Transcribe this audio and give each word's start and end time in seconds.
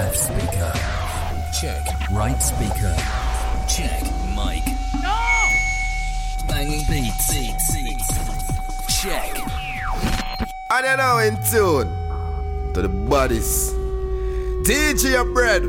Left 0.00 0.16
speaker. 0.16 0.72
Check. 1.60 2.10
Right 2.10 2.38
speaker. 2.40 2.96
Check. 3.68 4.02
Mic. 4.34 4.64
No! 5.02 5.20
Banging 6.48 6.86
beats. 6.88 7.30
Beats. 7.30 7.74
beats. 7.74 9.02
Check. 9.02 9.36
And 10.70 10.86
you 10.86 10.96
now 10.96 11.18
in 11.18 11.34
tune 11.50 11.88
to 12.72 12.80
the 12.80 12.88
bodies. 12.88 13.74
DJ 14.64 15.22
Bread. 15.34 15.64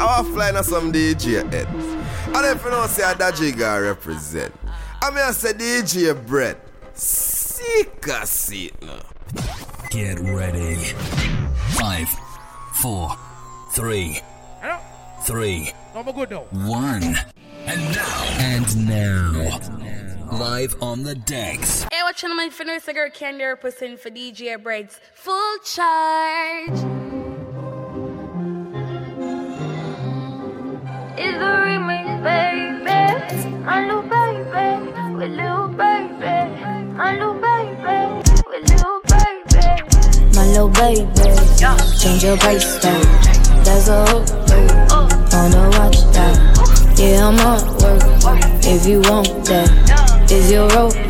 I 0.00 0.20
was 0.20 0.28
flying 0.34 0.56
on 0.56 0.64
some 0.64 0.92
DJ 0.92 1.48
head. 1.52 1.68
And 1.68 2.46
if 2.46 2.64
you 2.64 2.70
don't 2.72 2.80
know 2.80 2.86
say 2.88 3.14
that 3.14 3.34
Jiga 3.34 3.80
represent. 3.80 4.52
I 5.00 5.10
mean 5.10 5.20
I 5.20 5.30
say 5.30 5.52
DJ 5.52 6.26
Bread. 6.26 6.56
Sick 6.94 8.08
a 8.08 8.26
seat 8.26 8.74
now. 8.82 9.02
Get 9.90 10.18
ready. 10.18 10.74
Five, 11.78 12.08
four, 12.72 13.16
three, 13.76 14.22
Hello? 14.62 14.78
three, 15.24 15.70
No, 15.94 16.00
I'm 16.00 16.10
good 16.14 16.30
now. 16.30 16.44
one. 16.66 17.02
And 17.66 17.94
now. 17.94 18.36
And 18.40 18.88
now. 18.88 19.60
Live 20.32 20.74
on 20.80 21.02
the 21.02 21.14
decks. 21.14 21.82
Hey, 21.92 22.02
what 22.02 22.16
channel 22.16 22.36
my 22.38 22.48
finna 22.48 22.80
cigar 22.80 23.10
candy 23.10 23.44
represent 23.44 24.00
for 24.00 24.08
DJ 24.08 24.56
Breads 24.62 24.98
full 25.12 25.58
charge. 25.58 26.70
It's 31.18 31.36
a 31.36 31.52
remix, 31.66 32.06
baby. 32.24 33.60
My 33.62 33.84
little 33.84 34.02
baby, 34.02 34.42
with 35.16 35.32
little 35.32 35.68
baby. 35.68 36.16
My 36.96 37.12
little 37.12 37.34
baby, 37.34 38.22
with 38.48 38.70
little 38.70 39.00
baby. 39.04 40.34
My 40.34 40.46
little 40.46 40.68
baby, 40.70 41.12
change 42.00 42.24
your 42.24 42.36
bracelet. 42.38 43.45
That's 43.66 43.88
a 43.88 44.06
hook, 44.06 44.26
baby. 44.46 44.72
Wanna 45.32 45.68
watch? 45.70 45.96
Yeah, 46.96 47.26
I'm 47.26 47.36
at 47.40 47.64
work. 47.82 48.40
If 48.64 48.86
you 48.86 49.00
want 49.00 49.44
that, 49.46 50.30
is 50.30 50.52
your 50.52 50.68
role? 50.68 51.05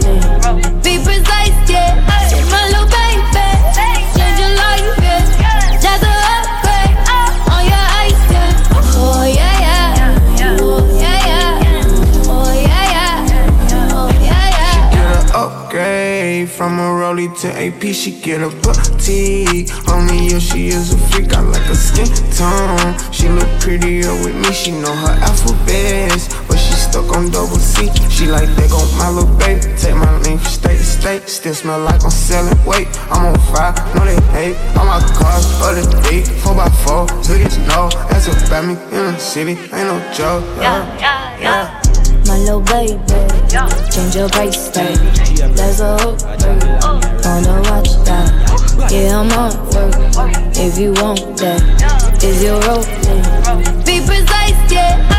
To 17.35 17.49
AP. 17.53 17.83
She 17.95 18.21
get 18.21 18.43
a 18.43 18.49
boutique. 18.63 19.71
Only 19.89 20.27
if 20.35 20.43
she 20.43 20.69
is 20.69 20.93
a 20.93 20.99
freak. 21.09 21.33
I 21.33 21.41
like 21.41 21.63
her 21.63 21.75
skin 21.75 22.07
tone. 22.37 22.95
She 23.13 23.29
look 23.29 23.49
prettier 23.61 24.13
with 24.25 24.37
me. 24.37 24.53
She 24.53 24.71
know 24.71 24.95
her 24.95 25.15
alphabets, 25.25 26.29
but 26.47 26.57
she 26.57 26.73
stuck 26.75 27.09
on 27.17 27.31
double 27.31 27.59
C. 27.59 27.91
She 28.11 28.27
like 28.27 28.49
they 28.57 28.69
gon' 28.69 28.87
my 28.99 29.11
little 29.11 29.33
baby. 29.39 29.61
Take 29.77 29.97
my 29.97 30.11
name 30.23 30.39
from 30.39 30.51
state 30.51 30.79
to 30.79 30.85
state. 30.85 31.29
Still 31.29 31.55
smell 31.55 31.81
like 31.81 32.03
I'm 32.05 32.11
selling 32.11 32.59
weight. 32.65 32.89
I'm 33.11 33.27
on 33.27 33.39
fire, 33.51 33.75
no 33.95 34.05
they 34.05 34.21
hate. 34.33 34.57
All 34.77 34.87
my 34.87 35.01
cars, 35.17 35.47
other 35.63 35.87
day, 36.03 36.23
four 36.43 36.55
by 36.55 36.69
four. 36.85 37.07
It 37.29 37.59
no. 37.67 37.89
That's 38.11 38.27
about 38.29 38.65
me 38.65 38.75
in 38.75 39.13
the 39.13 39.19
city. 39.19 39.53
Ain't 39.53 39.89
no 39.91 39.99
joke. 40.13 40.45
Yeah, 40.61 40.99
yeah, 40.99 41.41
yeah. 41.41 41.86
My 42.37 42.43
little 42.43 42.61
baby, 42.61 42.99
change 43.91 44.15
your 44.15 44.29
bracelet. 44.29 44.99
That's 45.57 45.81
a 45.81 45.97
hook. 45.97 46.21
Wanna 47.25 47.63
watch 47.63 47.89
that? 48.05 48.91
Yeah, 48.93 49.21
I'm 49.21 49.31
at 49.31 49.57
work. 49.73 49.95
If 50.55 50.77
you 50.77 50.93
want 50.93 51.39
that, 51.39 52.23
is 52.23 52.43
your 52.45 52.61
role? 52.61 52.85
Be 53.87 54.05
precise, 54.05 54.71
yeah. 54.71 55.16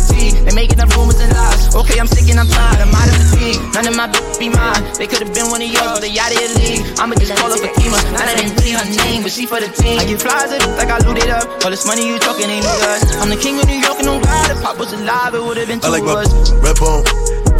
I'm 0.00 0.08
the 0.08 0.32
T. 0.32 0.32
They 0.48 0.54
making 0.56 0.80
up 0.80 0.88
rumors 0.96 1.20
and 1.20 1.28
lies. 1.32 1.76
Okay, 1.76 2.00
I'm 2.00 2.08
sick 2.08 2.24
and 2.32 2.40
I'm 2.40 2.48
tired, 2.48 2.80
I'm 2.80 2.88
out 2.88 3.04
of 3.04 3.16
fatigue. 3.20 3.60
None 3.76 3.84
of 3.84 3.94
my 3.96 4.08
b- 4.08 4.20
be 4.40 4.48
mine. 4.48 4.80
They 4.96 5.04
could've 5.04 5.28
been 5.36 5.52
one 5.52 5.60
of 5.60 5.68
yours, 5.68 6.00
but 6.00 6.00
they 6.00 6.12
out 6.16 6.32
of 6.32 6.40
your 6.40 6.52
league. 6.56 6.80
I'ma 6.96 7.20
just 7.20 7.36
call 7.36 7.52
her 7.52 7.60
Fatima. 7.60 8.00
Now 8.16 8.24
that 8.24 8.40
ain't 8.40 8.56
really 8.56 8.72
her 8.80 8.88
name, 9.04 9.20
but 9.20 9.28
she 9.32 9.44
for 9.44 9.60
the 9.60 9.68
team. 9.68 10.00
I 10.00 10.08
get 10.08 10.20
flies 10.24 10.56
at 10.56 10.64
like 10.80 10.88
I 10.88 10.98
looted 11.04 11.28
up. 11.28 11.44
All 11.64 11.70
this 11.70 11.84
money 11.84 12.08
you 12.08 12.16
talking 12.16 12.48
ain't 12.48 12.64
no 12.64 12.72
us. 12.96 13.04
I'm 13.20 13.28
the 13.28 13.36
king 13.36 13.60
of 13.60 13.68
New 13.68 13.76
York 13.76 14.00
and 14.00 14.08
no 14.08 14.16
God. 14.24 14.48
If 14.56 14.64
Pop 14.64 14.80
was 14.80 14.92
alive, 14.96 15.36
it 15.36 15.42
would've 15.44 15.68
been 15.68 15.84
I 15.84 15.84
two 15.84 15.92
like 15.92 16.06
of 16.08 16.16
my 16.16 16.24
us. 16.24 16.32
red 16.64 16.76
bone, 16.80 17.04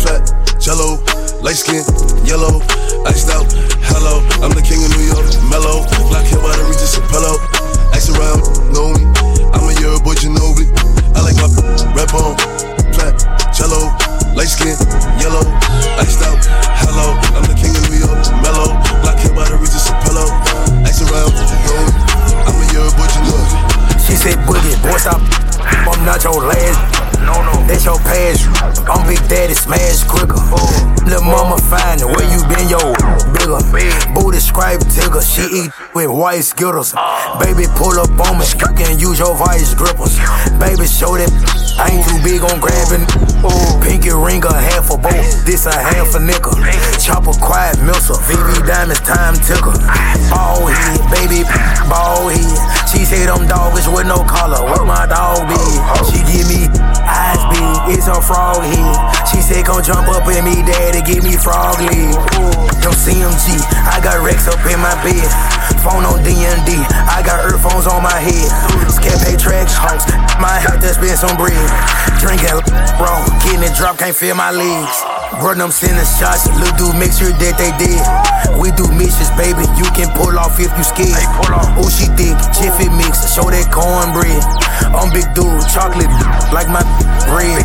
fat, 0.01 0.25
jello, 0.57 0.97
light 1.45 1.61
skin, 1.61 1.84
yellow, 2.25 2.65
iced 3.05 3.28
out. 3.28 3.53
Hello, 3.93 4.25
I'm 4.41 4.57
the 4.57 4.65
king 4.65 4.81
of 4.81 4.91
New 4.97 5.05
York, 5.12 5.28
mellow. 5.53 5.84
Black 6.09 6.25
hair 6.25 6.41
by 6.41 6.57
the 6.57 6.65
Regis 6.65 6.97
and 6.97 7.05
pillow. 7.12 7.37
Ice 7.93 8.09
around, 8.09 8.41
know 8.72 8.97
me. 8.97 9.30
I'm 9.55 9.69
a 9.69 9.75
year 9.81 9.99
boy, 10.00 10.15
Ginobili. 10.15 10.71
I 11.15 11.21
like 11.27 11.37
my 11.38 11.49
red 11.94 12.11
bone, 12.12 12.37
fat, 12.94 13.19
jello, 13.55 13.91
light 14.34 14.50
skin, 14.50 14.77
yellow, 15.19 15.44
iced 15.99 16.22
out. 16.22 16.41
Hello, 16.81 17.15
I'm 17.37 17.44
the 17.47 17.56
king 17.59 17.75
of 17.75 17.83
New 17.91 18.00
York, 18.00 18.21
mellow. 18.43 18.75
Black 19.03 19.19
hair 19.19 19.34
by 19.34 19.49
the 19.49 19.56
Regis 19.59 19.91
pillow. 20.06 20.28
Ice 20.87 21.03
around, 21.03 21.34
She 24.31 24.37
said, 24.37 24.47
Boogie, 24.47 24.79
boy, 24.83 24.97
stop. 24.97 25.19
I'm 25.91 26.07
not 26.07 26.23
your 26.23 26.39
last. 26.39 26.79
No, 27.27 27.35
no, 27.43 27.67
that's 27.67 27.85
your 27.85 27.99
past. 27.99 28.47
I'm 28.87 29.03
Big 29.09 29.19
Daddy, 29.27 29.55
smash 29.55 30.05
quicker. 30.07 30.39
Oh. 30.39 30.71
Lil' 31.03 31.23
mama 31.23 31.59
fine, 31.67 31.99
where 31.99 32.23
you 32.31 32.39
been, 32.47 32.71
yo? 32.71 32.95
Bigger. 33.35 33.59
Booty 34.15 34.39
scrape 34.39 34.87
tigger, 34.87 35.19
she 35.19 35.43
eat 35.51 35.71
with 35.95 36.11
white 36.11 36.47
skittles. 36.47 36.95
Baby, 37.43 37.67
pull 37.75 37.99
up 37.99 38.15
on 38.31 38.39
me, 38.39 38.47
you 38.47 38.71
can 38.79 38.99
use 39.01 39.19
your 39.19 39.35
vice 39.35 39.75
grippers. 39.75 40.15
Baby, 40.63 40.87
show 40.87 41.19
that 41.19 41.31
I 41.75 41.91
ain't 41.91 42.07
too 42.07 42.23
big 42.23 42.47
on 42.47 42.63
grabbing. 42.63 43.03
Pinky 43.83 44.15
ring 44.15 44.45
a 44.47 44.55
a 44.89 44.97
boat, 44.97 45.27
this 45.45 45.67
a 45.67 45.75
half 45.77 46.15
a 46.15 46.21
nickel. 46.21 46.57
Chopper 46.97 47.37
quiet 47.37 47.77
missile, 47.85 48.17
VV 48.25 48.65
diamonds 48.65 49.05
time 49.05 49.37
ticker. 49.45 49.77
Ball 50.33 50.65
head, 50.65 51.03
baby, 51.13 51.45
ball 51.91 52.33
head. 52.33 52.57
She 52.89 53.04
say 53.04 53.28
I'm 53.28 53.45
doggish 53.45 53.91
with 53.93 54.07
no 54.07 54.25
collar, 54.25 54.65
what 54.65 54.87
my 54.87 55.04
dog 55.04 55.45
be? 55.45 55.60
She 56.09 56.25
give 56.25 56.49
me 56.49 56.72
eyes 57.04 57.43
big, 57.53 57.99
it's 57.99 58.09
a 58.09 58.16
frog 58.22 58.65
head. 58.65 58.97
She 59.28 59.45
said 59.45 59.66
come 59.66 59.83
jump 59.83 60.09
up 60.09 60.25
in 60.31 60.45
me, 60.45 60.65
daddy, 60.65 61.04
give 61.04 61.22
me 61.22 61.37
frog 61.37 61.77
leg. 61.84 62.16
Yo 62.81 62.89
CMG, 62.97 63.60
I 63.84 64.01
got 64.01 64.25
Rex 64.25 64.49
up 64.49 64.65
in 64.65 64.81
my 64.81 64.97
bed. 65.04 65.28
Phone 65.84 66.04
on 66.04 66.25
DND, 66.25 66.81
I 67.09 67.22
got 67.25 67.45
earphones 67.45 67.87
on 67.87 68.03
my 68.03 68.16
head. 68.16 68.49
Scape 68.89 69.39
tracks, 69.39 69.77
house, 69.77 70.09
my 70.41 70.57
hat 70.57 70.81
that's 70.81 70.97
been 70.97 71.16
some 71.16 71.37
bread. 71.37 71.57
Drinking 72.21 72.60
wrong, 73.01 73.25
getting 73.45 73.65
it 73.65 73.75
drop, 73.77 73.99
can't 73.99 74.16
feel 74.16 74.34
my 74.34 74.51
legs. 74.71 75.03
Run 75.43 75.59
them 75.59 75.71
sending 75.71 76.05
shots, 76.19 76.47
little 76.59 76.75
dude, 76.77 76.99
make 76.99 77.15
sure 77.15 77.31
that 77.31 77.55
they 77.57 77.71
dead. 77.78 78.03
We 78.59 78.75
do 78.75 78.87
missions, 78.93 79.31
baby, 79.39 79.65
you 79.78 79.87
can 79.95 80.11
pull 80.19 80.37
off 80.37 80.59
if 80.59 80.71
you 80.75 80.84
scared. 80.84 81.22
Oh, 81.78 81.89
she 81.89 82.11
thick, 82.19 82.37
Jiffy 82.55 82.91
mix, 82.91 83.31
show 83.33 83.47
that 83.49 83.71
cornbread. 83.71 84.43
I'm 84.93 85.09
big 85.15 85.27
dude, 85.33 85.63
chocolate 85.71 86.11
like 86.53 86.69
my 86.69 86.83
bread. 87.31 87.63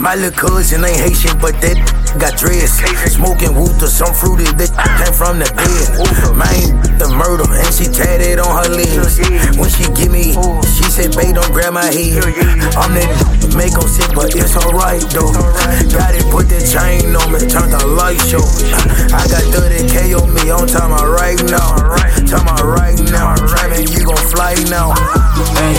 My 0.00 0.14
little 0.14 0.32
cousin 0.32 0.84
ain't 0.84 0.96
Haitian, 0.96 1.36
but 1.42 1.58
that 1.60 1.76
got 2.16 2.38
dreads. 2.38 2.80
Smoking 3.12 3.54
wooter, 3.54 3.88
some 3.88 4.14
fruity 4.14 4.48
bitch 4.56 4.72
came 4.72 5.12
from 5.12 5.38
the 5.38 5.48
bed. 5.52 5.86
Man, 6.32 6.80
the 6.96 7.08
murder, 7.12 7.44
and 7.44 7.72
she 7.74 7.90
tatted 7.90 8.38
on 8.40 8.48
her 8.64 8.70
legs. 8.70 9.20
When 9.58 9.68
she 9.68 9.84
give 9.92 10.12
me, 10.12 10.32
she 10.64 10.84
said, 10.88 11.12
babe, 11.12 11.34
don't 11.36 11.52
grab 11.52 11.74
my 11.74 11.84
head. 11.84 12.24
I'm 12.78 12.94
that 12.94 13.38
make 13.56 13.74
them 13.74 13.88
sick, 13.88 14.10
but 14.14 14.34
it's 14.34 14.56
alright 14.56 15.02
though. 15.10 15.32
Got 15.90 16.14
it, 16.14 16.24
put 16.30 16.46
the 16.48 16.62
chain 16.62 17.14
on 17.16 17.32
me, 17.32 17.42
turn 17.50 17.70
the 17.70 17.82
light 17.86 18.20
show. 18.30 18.44
I 19.10 19.26
got 19.26 19.42
30k 19.50 20.14
on 20.14 20.32
me, 20.34 20.50
on 20.50 20.66
time 20.66 20.92
I 20.92 21.02
right 21.06 21.40
now. 21.50 21.74
Time 22.28 22.46
I 22.46 22.62
right 22.62 22.98
now, 23.10 23.34
you 23.34 23.46
gon' 23.50 23.67
fly 24.30 24.54
now. 24.68 24.92
Hey, 25.56 25.74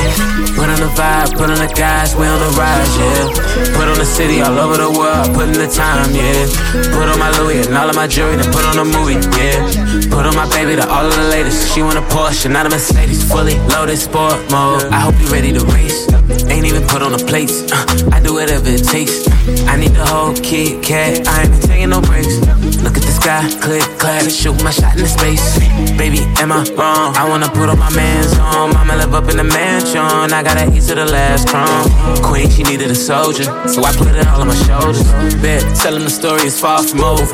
put 0.55 0.69
on 0.69 0.79
the 0.79 0.91
vibe, 0.97 1.37
put 1.37 1.49
on 1.49 1.59
the 1.59 1.71
gas, 1.75 2.15
we 2.15 2.25
on 2.25 2.39
the 2.39 2.51
rise, 2.57 2.91
yeah. 2.97 3.75
Put 3.77 3.87
on 3.87 3.97
the 3.97 4.05
city 4.05 4.41
all 4.41 4.57
over 4.57 4.77
the 4.77 4.89
world, 4.89 5.33
put 5.35 5.47
in 5.47 5.57
the 5.57 5.67
time, 5.67 6.13
yeah. 6.15 6.47
Put 6.95 7.07
on 7.09 7.19
my 7.19 7.29
Louis 7.39 7.67
and 7.67 7.75
all 7.75 7.89
of 7.89 7.95
my 7.95 8.07
jewelry, 8.07 8.37
then 8.37 8.51
put 8.51 8.65
on 8.65 8.77
a 8.79 8.85
movie, 8.85 9.19
yeah. 9.37 10.09
Put 10.09 10.25
on 10.25 10.35
my 10.35 10.49
baby 10.49 10.75
to 10.75 10.85
all 10.89 11.05
of 11.05 11.15
the 11.15 11.29
latest. 11.29 11.73
She 11.73 11.81
want 11.81 11.97
a 11.97 12.05
Porsche, 12.13 12.49
not 12.49 12.65
a 12.65 12.69
Mercedes, 12.69 13.23
fully 13.29 13.57
loaded 13.69 13.97
sport 13.97 14.39
mode. 14.51 14.83
I 14.91 14.99
hope 14.99 15.15
you 15.19 15.27
ready 15.27 15.51
to 15.53 15.63
race. 15.75 16.09
Ain't 16.49 16.65
even 16.65 16.83
put 16.87 17.01
on 17.01 17.11
the 17.11 17.23
plates. 17.25 17.71
Uh, 17.71 18.09
I 18.11 18.19
do 18.19 18.33
whatever 18.33 18.69
it 18.69 18.83
takes. 18.83 19.27
I 19.67 19.77
need 19.77 19.93
the 19.93 20.05
whole 20.05 20.33
Kit 20.33 20.83
Kat. 20.83 21.27
I 21.27 21.43
ain't 21.43 21.63
taking 21.63 21.89
no 21.89 22.01
breaks. 22.01 22.37
Look 22.81 22.95
at 22.97 23.03
the 23.03 23.13
sky, 23.13 23.43
click, 23.61 23.83
clap, 23.99 24.29
shoot 24.29 24.57
my 24.63 24.71
shot 24.71 24.95
in 24.95 25.03
the 25.03 25.09
space. 25.09 25.59
Baby, 25.97 26.19
am 26.39 26.51
I 26.51 26.63
wrong? 26.77 27.15
I 27.15 27.27
wanna 27.27 27.49
put 27.49 27.69
all 27.69 27.75
my 27.75 27.89
mans 27.95 28.38
Mama 28.39 28.95
live 28.95 29.13
up 29.13 29.29
in 29.29 29.37
the 29.37 29.43
mansion. 29.43 29.99
I 29.99 30.41
gotta 30.43 30.71
eat 30.73 30.83
to 30.87 30.95
the 30.95 31.05
last 31.05 31.49
crumb. 31.49 31.89
Queen, 32.23 32.49
she 32.49 32.63
needed 32.63 32.89
a 32.89 32.95
soldier, 32.95 33.43
so 33.67 33.83
I 33.83 33.91
put 33.93 34.07
it 34.15 34.27
all 34.27 34.41
on 34.41 34.47
my 34.47 34.55
shoulders. 34.65 35.03
Bet, 35.41 35.63
telling 35.75 36.03
the 36.03 36.09
story 36.09 36.47
is 36.47 36.59
far 36.59 36.81
from 36.83 37.01
over. 37.01 37.25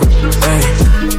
Hey, 0.41 0.61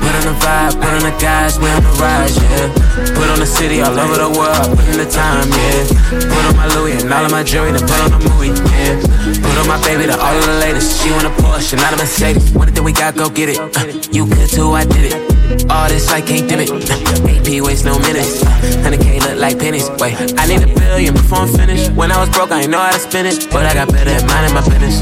put 0.02 0.12
on 0.18 0.24
the 0.26 0.36
vibe, 0.42 0.74
put 0.80 0.92
on 0.92 1.02
the 1.06 1.16
guys, 1.20 1.58
we 1.58 1.68
on 1.70 1.82
the 1.82 1.94
rise, 2.02 2.36
yeah. 2.36 2.68
Put 3.14 3.28
on 3.30 3.38
the 3.38 3.46
city 3.46 3.80
all 3.80 3.98
over 3.98 4.16
the 4.16 4.30
world, 4.30 4.66
put 4.76 4.86
in 4.88 4.98
the 4.98 5.08
time, 5.08 5.48
yeah. 5.50 5.86
Put 6.10 6.44
on 6.50 6.56
my 6.56 6.66
Louis 6.74 7.00
and 7.02 7.12
all 7.12 7.24
of 7.24 7.30
my 7.30 7.42
jewelry, 7.42 7.72
then 7.72 7.86
put 7.86 8.00
on 8.02 8.10
the 8.10 8.22
movie, 8.28 8.52
yeah. 8.74 9.00
Put 9.42 9.56
on 9.58 9.68
my 9.68 9.80
baby 9.86 10.06
to 10.06 10.16
all 10.18 10.36
of 10.36 10.44
the 10.46 10.58
latest. 10.60 11.02
She 11.02 11.10
want 11.10 11.26
a 11.26 11.30
Porsche, 11.42 11.76
not 11.76 11.92
a 11.92 11.96
Mercedes. 11.96 12.52
What 12.52 12.68
thing 12.70 12.84
we 12.84 12.92
got, 12.92 13.16
go 13.16 13.28
get 13.28 13.48
it. 13.48 13.58
Uh, 13.58 13.86
you 14.10 14.26
could 14.26 14.48
too, 14.48 14.72
I 14.72 14.84
did 14.84 15.12
it. 15.12 15.35
All 15.70 15.88
this 15.88 16.10
I 16.10 16.20
can't 16.20 16.48
dim 16.48 16.60
it. 16.60 16.70
AP 16.70 17.62
waste 17.62 17.84
no 17.84 17.98
minutes. 17.98 18.43
Uh, 18.43 18.48
100K 18.82 19.20
look 19.20 19.38
like 19.38 19.58
pennies. 19.58 19.88
Wait, 19.98 20.16
I 20.38 20.46
need 20.46 20.62
a 20.62 20.75
billion 20.75 21.14
before 21.14 21.38
I'm 21.38 21.48
finished. 21.48 21.93
When 21.93 22.10
I 22.10 22.19
was 22.19 22.31
broke, 22.31 22.50
I 22.50 22.62
ain't 22.62 22.70
know 22.70 22.78
how 22.78 22.93
to 22.93 22.98
spend 22.98 23.28
it. 23.28 23.48
But 23.50 23.66
I 23.66 23.75
got 23.75 23.88
better 23.88 24.10
at 24.10 24.26
minding 24.26 24.54
my 24.54 24.62
business. 24.69 25.00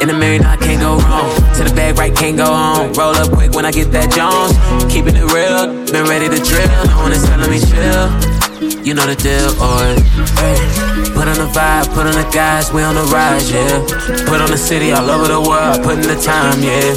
In 0.00 0.08
the 0.08 0.14
mirror, 0.14 0.38
now 0.38 0.52
I 0.52 0.56
can't 0.56 0.80
go 0.80 0.98
wrong. 0.98 1.30
To 1.56 1.64
the 1.64 1.72
bag, 1.74 1.98
right, 1.98 2.14
can't 2.14 2.36
go 2.36 2.52
on. 2.52 2.92
Roll 2.92 3.14
up 3.14 3.32
quick 3.32 3.52
when 3.52 3.64
I 3.64 3.70
get 3.70 3.92
that 3.92 4.12
Jones. 4.12 4.52
Keeping 4.92 5.16
it 5.16 5.32
real, 5.32 5.66
been 5.92 6.06
ready 6.08 6.28
to 6.28 6.42
drill. 6.42 6.84
No 6.86 6.98
one 7.02 7.12
is 7.12 7.24
telling 7.24 7.50
me 7.50 7.60
chill. 7.60 8.84
You 8.84 8.94
know 8.94 9.06
the 9.06 9.16
deal, 9.16 9.50
or 9.62 9.94
hey. 10.40 10.93
Put 11.14 11.28
on 11.28 11.38
the 11.38 11.46
vibe, 11.54 11.94
put 11.94 12.06
on 12.06 12.12
the 12.12 12.28
guys, 12.32 12.72
we 12.72 12.82
on 12.82 12.96
the 12.96 13.02
rise, 13.04 13.50
yeah. 13.50 13.78
Put 14.26 14.40
on 14.40 14.50
the 14.50 14.58
city 14.58 14.92
all 14.92 15.08
over 15.08 15.28
the 15.28 15.40
world, 15.40 15.82
put 15.82 15.94
in 15.94 16.02
the 16.02 16.20
time, 16.20 16.60
yeah. 16.60 16.92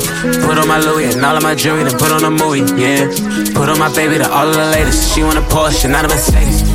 Put 0.46 0.58
on 0.58 0.68
my 0.68 0.80
Louis 0.80 1.14
and 1.14 1.24
all 1.24 1.38
of 1.38 1.44
my 1.44 1.56
jewelry, 1.56 1.84
then 1.84 1.98
put 1.98 2.12
on 2.12 2.24
a 2.26 2.32
movie, 2.32 2.66
yeah. 2.82 3.06
Put 3.54 3.70
on 3.70 3.80
my 3.80 3.94
baby 3.94 4.18
to 4.18 4.30
all 4.30 4.48
of 4.48 4.56
the 4.56 4.66
latest. 4.66 5.14
She 5.14 5.24
want 5.24 5.38
a 5.38 5.42
Porsche, 5.42 5.90
not 5.90 6.04
a 6.04 6.08
Mercedes. 6.10 6.66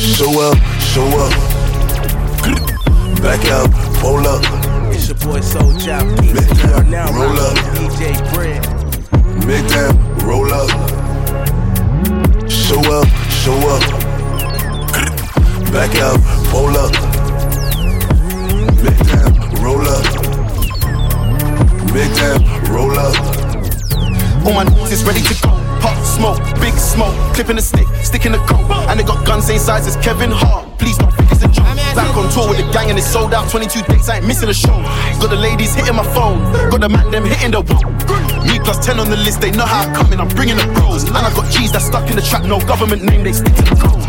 Show 0.00 0.40
up, 0.40 0.56
show 0.80 1.06
up. 1.20 1.32
Back 3.22 3.44
out, 3.52 4.02
roll 4.02 4.26
up. 4.26 4.61
It's 5.24 5.28
your 5.28 5.34
boy 5.34 5.40
Soul 5.40 5.72
Job 5.78 6.18
Peace. 6.18 6.64
You 6.64 6.70
are 6.72 6.84
now 6.84 7.06
roll 7.12 7.38
up. 7.38 7.56
DJ 7.78 8.18
Bread. 8.34 8.60
Make 9.46 9.66
that 9.70 9.94
roll 10.24 10.52
up. 10.52 10.68
Show 12.50 12.80
up, 12.90 13.06
show 13.30 13.54
up. 13.70 13.82
Back 15.70 15.94
out, 16.02 16.18
roll 16.52 16.76
up. 16.76 16.92
Make 18.82 18.98
that 19.14 19.30
roll 19.62 19.86
up. 19.86 20.04
Make 21.94 22.12
that 22.18 22.68
roll 22.68 22.98
up. 22.98 23.14
All 24.44 24.54
my 24.54 24.64
niggas 24.64 24.92
is 24.92 25.04
ready 25.04 25.20
to 25.20 25.34
go. 25.40 25.50
Pop 25.80 26.04
smoke, 26.04 26.40
big 26.60 26.74
smoke, 26.74 27.14
clipping 27.34 27.56
the 27.56 27.62
stick, 27.62 27.86
sticking 28.02 28.32
the 28.32 28.38
coat. 28.38 28.68
And 28.88 28.98
they 28.98 29.04
got 29.04 29.24
guns 29.24 29.46
same 29.46 29.60
size 29.60 29.86
as 29.86 29.96
Kevin 30.04 30.32
Hart. 30.32 30.61
Please 30.82 30.98
don't 30.98 31.14
think 31.14 31.30
it's 31.30 31.44
a 31.44 31.48
joke. 31.48 31.70
Back 31.94 32.16
on 32.16 32.26
tour 32.34 32.48
with 32.48 32.58
the 32.58 32.66
gang 32.72 32.90
and 32.90 32.98
it's 32.98 33.06
sold 33.06 33.32
out. 33.32 33.48
22 33.48 33.82
dates, 33.86 34.08
I 34.08 34.18
ain't 34.18 34.26
missing 34.26 34.48
a 34.48 34.54
show. 34.54 34.74
Got 35.22 35.30
the 35.30 35.36
ladies 35.36 35.74
hitting 35.74 35.94
my 35.94 36.02
phone, 36.10 36.42
got 36.70 36.80
the 36.80 36.88
man 36.88 37.10
them 37.10 37.24
hitting 37.24 37.52
the 37.52 37.62
wall. 37.62 37.86
Me 38.42 38.58
plus 38.58 38.84
10 38.84 38.98
on 38.98 39.08
the 39.08 39.16
list, 39.16 39.40
they 39.40 39.52
know 39.52 39.64
how 39.64 39.86
I 39.86 39.94
come 39.94 40.12
in, 40.12 40.18
I'm 40.18 40.28
bringing 40.34 40.56
the 40.56 40.66
bros. 40.74 41.04
And 41.04 41.16
I 41.16 41.30
got 41.34 41.46
G's 41.52 41.70
that 41.72 41.82
stuck 41.82 42.10
in 42.10 42.16
the 42.16 42.22
trap, 42.22 42.44
no 42.44 42.58
government 42.58 43.04
name, 43.04 43.22
they 43.22 43.32
stick 43.32 43.54
to 43.54 43.62
the 43.62 43.76
code. 43.78 44.02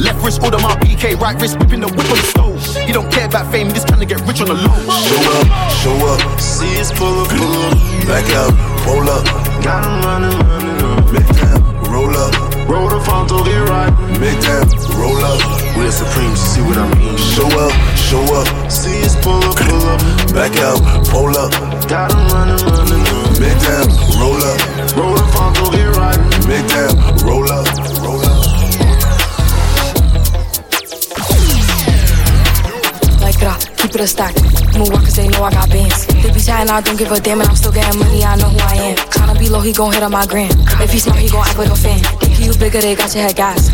Left 0.00 0.18
wrist, 0.24 0.42
order 0.42 0.58
my 0.58 0.74
BK, 0.82 1.14
right 1.20 1.40
wrist, 1.40 1.58
whipping 1.58 1.80
the 1.80 1.88
whip 1.88 2.10
on 2.10 2.18
the 2.18 2.26
stove. 2.26 2.58
He 2.86 2.92
don't 2.92 3.10
care 3.10 3.26
about 3.26 3.52
fame, 3.52 3.70
just 3.70 3.86
trying 3.86 4.00
to 4.00 4.06
get 4.06 4.20
rich 4.26 4.40
on 4.40 4.48
the 4.48 4.58
low. 4.58 4.76
Show 5.06 5.22
up, 5.30 5.46
show 5.78 5.96
up. 6.10 6.40
See 6.40 6.74
it's 6.74 6.90
full 6.90 7.22
of 7.22 7.28
pull 7.28 7.54
up. 7.62 7.72
Back 8.10 8.26
out, 8.34 8.52
roll 8.84 9.08
up. 9.08 9.24
Got 9.62 9.86
'em 9.86 10.02
running, 10.02 10.38
running 10.48 10.78
up. 10.82 11.12
Make 11.12 11.28
that 11.38 11.65
roll 11.96 12.16
up. 12.16 12.32
Roll 12.68 12.88
the 12.88 13.00
front, 13.00 13.28
to 13.30 13.38
get 13.48 13.62
right. 13.68 13.92
Make 14.20 14.40
that 14.48 14.68
roll 15.00 15.16
up. 15.32 15.40
We're 15.76 15.90
supreme, 15.90 16.36
see 16.36 16.60
what 16.60 16.76
I 16.76 16.86
mean. 16.98 17.16
Show 17.16 17.48
up, 17.64 17.72
show 17.96 18.24
up. 18.36 18.48
See 18.70 18.98
it's 19.00 19.16
pull 19.24 19.40
up, 19.48 19.56
pull 19.56 19.84
up. 19.92 20.00
Back 20.36 20.54
out, 20.68 20.80
roll 21.12 21.36
up. 21.36 21.52
Got 21.88 22.12
'em 22.12 22.24
running, 22.34 22.60
running. 22.68 23.04
Make 23.40 23.60
that 23.68 23.88
roll 24.20 24.42
up. 24.52 24.60
Roll 24.96 25.14
the 25.16 25.26
front, 25.32 25.56
to 25.56 25.64
get 25.76 25.90
right. 25.96 26.20
Make 26.50 26.68
that 26.76 26.92
roll 27.24 27.48
up, 27.50 27.66
roll 28.04 28.20
up. 28.20 28.25
Keep 33.88 34.00
it 34.00 34.18
a 34.18 34.26
on 34.76 35.04
cause 35.04 35.16
they 35.16 35.28
know 35.28 35.42
I 35.42 35.50
got 35.52 35.70
bands. 35.70 36.06
They 36.06 36.32
be 36.32 36.40
chatting, 36.40 36.70
I 36.70 36.80
don't 36.80 36.98
give 36.98 37.10
a 37.12 37.20
damn, 37.20 37.40
and 37.40 37.48
I'm 37.48 37.56
still 37.56 37.72
getting 37.72 38.00
money, 38.00 38.24
I 38.24 38.36
know 38.36 38.48
who 38.48 38.58
I 38.58 38.74
am. 38.90 38.96
Tryna 38.96 39.38
be 39.38 39.48
low, 39.48 39.60
he 39.60 39.72
gon' 39.72 39.92
hit 39.92 40.02
on 40.02 40.10
my 40.12 40.26
gram. 40.26 40.50
If 40.82 40.92
he 40.92 40.98
smart, 40.98 41.18
he 41.18 41.28
gon' 41.28 41.46
act 41.46 41.58
like 41.58 41.70
a 41.70 41.76
fan. 41.76 42.00
If 42.22 42.40
you 42.40 42.52
bigger, 42.58 42.80
they 42.80 42.94
got 42.94 43.14
your 43.14 43.24
head 43.24 43.36
gas. 43.36 43.70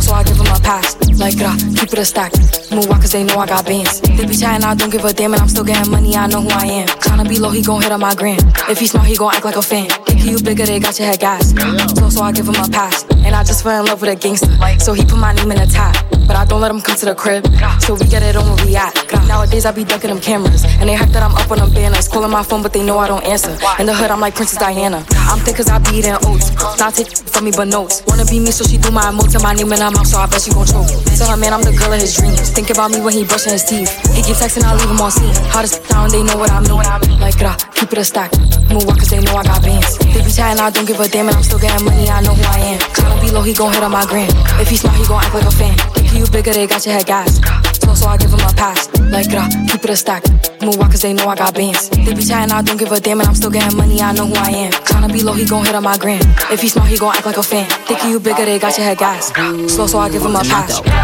So, 0.00 0.14
I 0.14 0.24
give 0.24 0.36
him 0.36 0.46
a 0.46 0.58
pass. 0.60 0.96
Like 1.20 1.36
that, 1.36 1.60
keep 1.76 1.92
it 1.92 1.98
a 1.98 2.04
stack. 2.04 2.32
Move 2.72 2.90
on 2.90 3.00
cause 3.00 3.12
they 3.12 3.22
know 3.22 3.36
I 3.36 3.46
got 3.46 3.66
bands. 3.66 4.00
They 4.00 4.24
be 4.24 4.34
chatting, 4.34 4.64
I 4.64 4.74
don't 4.74 4.90
give 4.90 5.04
a 5.04 5.12
damn, 5.12 5.34
and 5.34 5.42
I'm 5.42 5.48
still 5.48 5.64
getting 5.64 5.90
money, 5.90 6.16
I 6.16 6.26
know 6.26 6.40
who 6.40 6.48
I 6.48 6.64
am. 6.64 6.88
Tryna 6.88 7.28
be 7.28 7.38
low, 7.38 7.50
he 7.50 7.62
gon' 7.62 7.82
hit 7.82 7.92
on 7.92 8.00
my 8.00 8.14
gram. 8.14 8.38
If 8.68 8.78
he 8.78 8.86
smart, 8.86 9.06
he 9.06 9.16
gon' 9.16 9.34
act 9.34 9.44
like 9.44 9.56
a 9.56 9.62
fan. 9.62 9.88
If 10.08 10.24
you 10.24 10.42
bigger, 10.42 10.64
they 10.64 10.80
got 10.80 10.98
your 10.98 11.08
head 11.08 11.20
gas. 11.20 11.52
So, 11.98 12.08
so 12.08 12.22
I 12.22 12.32
give 12.32 12.48
him 12.48 12.56
a 12.56 12.68
pass. 12.68 13.04
And 13.24 13.34
I 13.34 13.44
just 13.44 13.62
fell 13.62 13.80
in 13.80 13.86
love 13.86 14.00
with 14.00 14.10
a 14.10 14.16
gangster. 14.16 14.52
So 14.78 14.92
he 14.92 15.04
put 15.04 15.18
my 15.18 15.32
name 15.32 15.50
in 15.52 15.58
a 15.60 15.66
top. 15.66 15.94
But 16.26 16.36
I 16.36 16.44
don't 16.44 16.60
let 16.60 16.70
him 16.70 16.80
come 16.80 16.96
to 16.96 17.06
the 17.06 17.14
crib. 17.14 17.42
So 17.82 17.94
we 17.94 18.06
get 18.06 18.22
it 18.22 18.36
on 18.36 18.46
where 18.46 18.64
we 18.64 18.76
at. 18.76 18.94
Nowadays 19.26 19.66
I 19.66 19.72
be 19.72 19.82
ducking 19.84 20.10
them 20.10 20.20
cameras. 20.20 20.64
And 20.78 20.88
they 20.88 20.94
hype 20.94 21.10
that 21.10 21.22
I'm 21.22 21.34
up 21.34 21.50
on 21.50 21.58
them 21.58 21.72
banners. 21.74 22.06
Calling 22.06 22.30
my 22.30 22.42
phone, 22.42 22.62
but 22.62 22.72
they 22.72 22.84
know 22.84 22.98
I 22.98 23.08
don't 23.08 23.24
answer. 23.24 23.58
In 23.78 23.86
the 23.86 23.94
hood, 23.94 24.10
I'm 24.10 24.20
like 24.20 24.34
Princess 24.34 24.58
Diana. 24.58 25.04
I'm 25.26 25.38
thick 25.40 25.56
cause 25.56 25.68
I 25.68 25.78
be 25.78 25.98
eating 25.98 26.14
oats. 26.26 26.54
Not 26.78 26.94
take 26.94 27.10
from 27.10 27.44
me, 27.46 27.50
but 27.50 27.66
notes. 27.66 28.02
Wanna 28.06 28.24
be 28.26 28.38
me, 28.38 28.50
so 28.50 28.64
she 28.64 28.78
do 28.78 28.90
my 28.90 29.02
emotes 29.10 29.34
and 29.34 29.42
my 29.42 29.54
name 29.54 29.72
in 29.72 29.80
her 29.80 29.90
mouth, 29.90 30.06
so 30.06 30.18
I 30.18 30.26
bet 30.26 30.42
she 30.42 30.50
gon' 30.50 30.66
choke. 30.66 30.86
Tell 31.18 31.30
her, 31.30 31.36
man, 31.36 31.52
I'm 31.52 31.62
the 31.62 31.74
girl 31.74 31.92
of 31.92 32.00
his 32.00 32.14
dreams. 32.14 32.50
Think 32.50 32.70
about 32.70 32.90
me 32.90 33.00
when 33.00 33.12
he 33.12 33.24
brushing 33.24 33.52
his 33.52 33.64
teeth. 33.64 33.90
He 34.14 34.22
keep 34.22 34.38
texting, 34.38 34.62
I 34.62 34.74
leave 34.78 34.90
him 34.90 35.00
on 35.00 35.10
scene. 35.10 35.34
How 35.50 35.62
this 35.62 35.78
down, 35.90 36.10
they 36.10 36.22
know 36.22 36.38
what 36.38 36.50
I 36.50 36.62
mean. 36.62 36.78
Like, 37.18 37.38
rah, 37.42 37.58
keep 37.74 37.90
it 37.90 37.98
a 37.98 38.04
stack. 38.04 38.30
Move 38.70 38.86
on 38.86 38.94
cause 38.94 39.10
they 39.10 39.18
know 39.18 39.34
I 39.34 39.42
got 39.42 39.62
bands. 39.62 39.98
They 39.98 40.22
be 40.22 40.30
chatting, 40.30 40.62
I 40.62 40.70
don't 40.70 40.86
give 40.86 40.98
a 41.00 41.08
damn, 41.08 41.26
and 41.26 41.36
I'm 41.36 41.42
still 41.42 41.58
getting 41.58 41.84
money, 41.84 42.06
I 42.06 42.22
know 42.22 42.34
who 42.34 42.44
I 42.46 42.78
am. 42.78 43.09
Tryna 43.10 43.22
be 43.22 43.30
low, 43.32 43.42
he 43.42 43.52
gon' 43.52 43.72
hit 43.72 43.82
on 43.82 43.90
my 43.90 44.06
gram. 44.06 44.30
If 44.60 44.68
he 44.68 44.76
smart, 44.76 44.96
he 44.96 45.04
gon' 45.06 45.22
act 45.22 45.34
like 45.34 45.44
a 45.44 45.50
fan. 45.50 45.76
Think 45.94 46.12
you 46.14 46.26
bigger, 46.30 46.52
they 46.52 46.66
got 46.66 46.86
your 46.86 46.94
head 46.94 47.06
gas. 47.06 47.40
So, 47.82 47.94
so 47.94 48.06
I 48.06 48.16
give 48.16 48.30
him 48.30 48.38
a 48.38 48.52
pass. 48.54 48.88
Like, 49.10 49.26
rah, 49.32 49.48
keep 49.66 49.82
it 49.82 49.90
a 49.90 49.96
stack. 49.96 50.22
Move 50.62 50.78
on 50.80 50.90
cause 50.90 51.02
they 51.02 51.12
know 51.12 51.26
I 51.26 51.34
got 51.34 51.54
bands. 51.54 51.88
They 51.90 52.14
be 52.14 52.22
chatting, 52.22 52.52
I 52.52 52.62
don't 52.62 52.78
give 52.78 52.92
a 52.92 53.00
damn, 53.00 53.18
and 53.18 53.28
I'm 53.28 53.34
still 53.34 53.50
getting 53.50 53.76
money, 53.76 54.00
I 54.00 54.12
know 54.12 54.26
who 54.26 54.34
I 54.34 54.50
am. 54.50 54.72
Tryna 54.72 55.12
be 55.12 55.22
low, 55.22 55.32
he 55.32 55.44
gon' 55.44 55.64
hit 55.64 55.74
on 55.74 55.82
my 55.82 55.98
gram. 55.98 56.20
If 56.52 56.60
he 56.62 56.68
smart, 56.68 56.88
he 56.88 56.98
gon' 56.98 57.16
act 57.16 57.26
like 57.26 57.36
a 57.36 57.42
fan. 57.42 57.68
Think 57.86 58.04
you 58.04 58.20
bigger, 58.20 58.44
they 58.44 58.58
got 58.60 58.76
your 58.78 58.86
head 58.86 58.98
gas. 58.98 59.32
Slow, 59.72 59.86
so 59.88 59.98
I 59.98 60.08
give 60.08 60.22
him 60.22 60.36
a 60.36 60.40
pass. 60.44 60.80
I, 60.84 60.94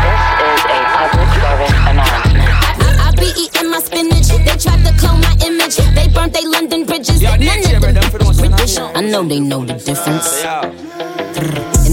I 3.02 3.10
be 3.18 3.32
eating 3.34 3.70
my 3.70 3.80
spinach. 3.80 4.28
They 4.28 4.56
tried 4.56 4.84
to 4.86 4.92
clone 5.00 5.20
my 5.20 5.34
image. 5.44 5.76
They 5.76 6.06
burnt 6.14 6.32
they 6.32 6.46
London 6.46 6.84
bridges. 6.86 7.20
None 7.20 7.42
of 7.42 7.82
them 7.82 8.10
British. 8.38 8.78
I 8.78 9.00
know 9.00 9.24
they 9.24 9.40
know 9.40 9.64
the 9.64 9.74
difference. 9.74 10.44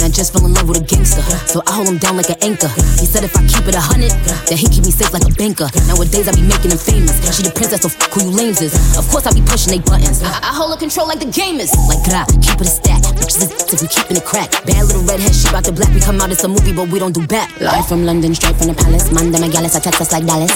I 0.03 0.09
just 0.09 0.33
fell 0.33 0.45
in 0.45 0.53
love 0.53 0.67
with 0.67 0.83
a 0.83 0.85
gangster. 0.85 1.23
So 1.47 1.63
I 1.65 1.71
hold 1.79 1.87
him 1.87 1.97
down 1.97 2.17
like 2.19 2.29
an 2.29 2.35
anchor. 2.43 2.67
He 2.99 3.07
said 3.07 3.23
if 3.23 3.31
I 3.39 3.41
keep 3.47 3.63
it 3.71 3.75
a 3.75 3.79
hundred, 3.79 4.11
that 4.51 4.59
he 4.59 4.67
keep 4.67 4.83
me 4.83 4.91
safe 4.91 5.13
like 5.15 5.23
a 5.23 5.31
banker. 5.39 5.71
Nowadays 5.87 6.27
I 6.27 6.35
be 6.35 6.43
making 6.43 6.75
him 6.75 6.81
famous. 6.81 7.15
She 7.31 7.39
the 7.43 7.55
princess, 7.55 7.81
so 7.81 7.89
f- 7.89 7.95
who 8.11 8.27
you 8.27 8.31
lames 8.35 8.59
is. 8.59 8.75
Of 8.99 9.07
course 9.07 9.23
I 9.25 9.31
be 9.31 9.39
pushing 9.47 9.71
they 9.71 9.79
buttons. 9.79 10.19
I, 10.19 10.43
I 10.43 10.51
hold 10.51 10.75
her 10.75 10.79
control 10.79 11.07
like 11.07 11.23
the 11.23 11.31
gamers. 11.31 11.71
Like 11.87 12.03
gra, 12.03 12.27
keep 12.43 12.59
it 12.59 12.67
a 12.67 12.73
stack. 12.73 12.99
Bitches 13.15 13.47
is 13.47 13.51
if 13.71 13.79
we 13.79 13.87
keeping 13.87 14.17
it 14.19 14.25
crack. 14.27 14.51
Bad 14.67 14.83
little 14.91 15.07
redhead, 15.07 15.31
she 15.31 15.47
bout 15.47 15.63
the 15.63 15.71
black. 15.71 15.89
We 15.95 16.03
come 16.03 16.19
out, 16.19 16.31
it's 16.35 16.43
a 16.43 16.51
movie, 16.51 16.75
but 16.75 16.91
we 16.91 16.99
don't 16.99 17.15
do 17.15 17.23
back. 17.25 17.47
Live 17.63 17.87
from 17.87 18.03
London, 18.03 18.35
straight 18.35 18.59
from 18.59 18.67
the 18.67 18.75
palace. 18.75 19.07
Manda 19.07 19.39
my 19.39 19.47
gallus, 19.47 19.75
I 19.75 19.79
text 19.79 20.01
us 20.03 20.11
like 20.11 20.27
Dallas. 20.27 20.51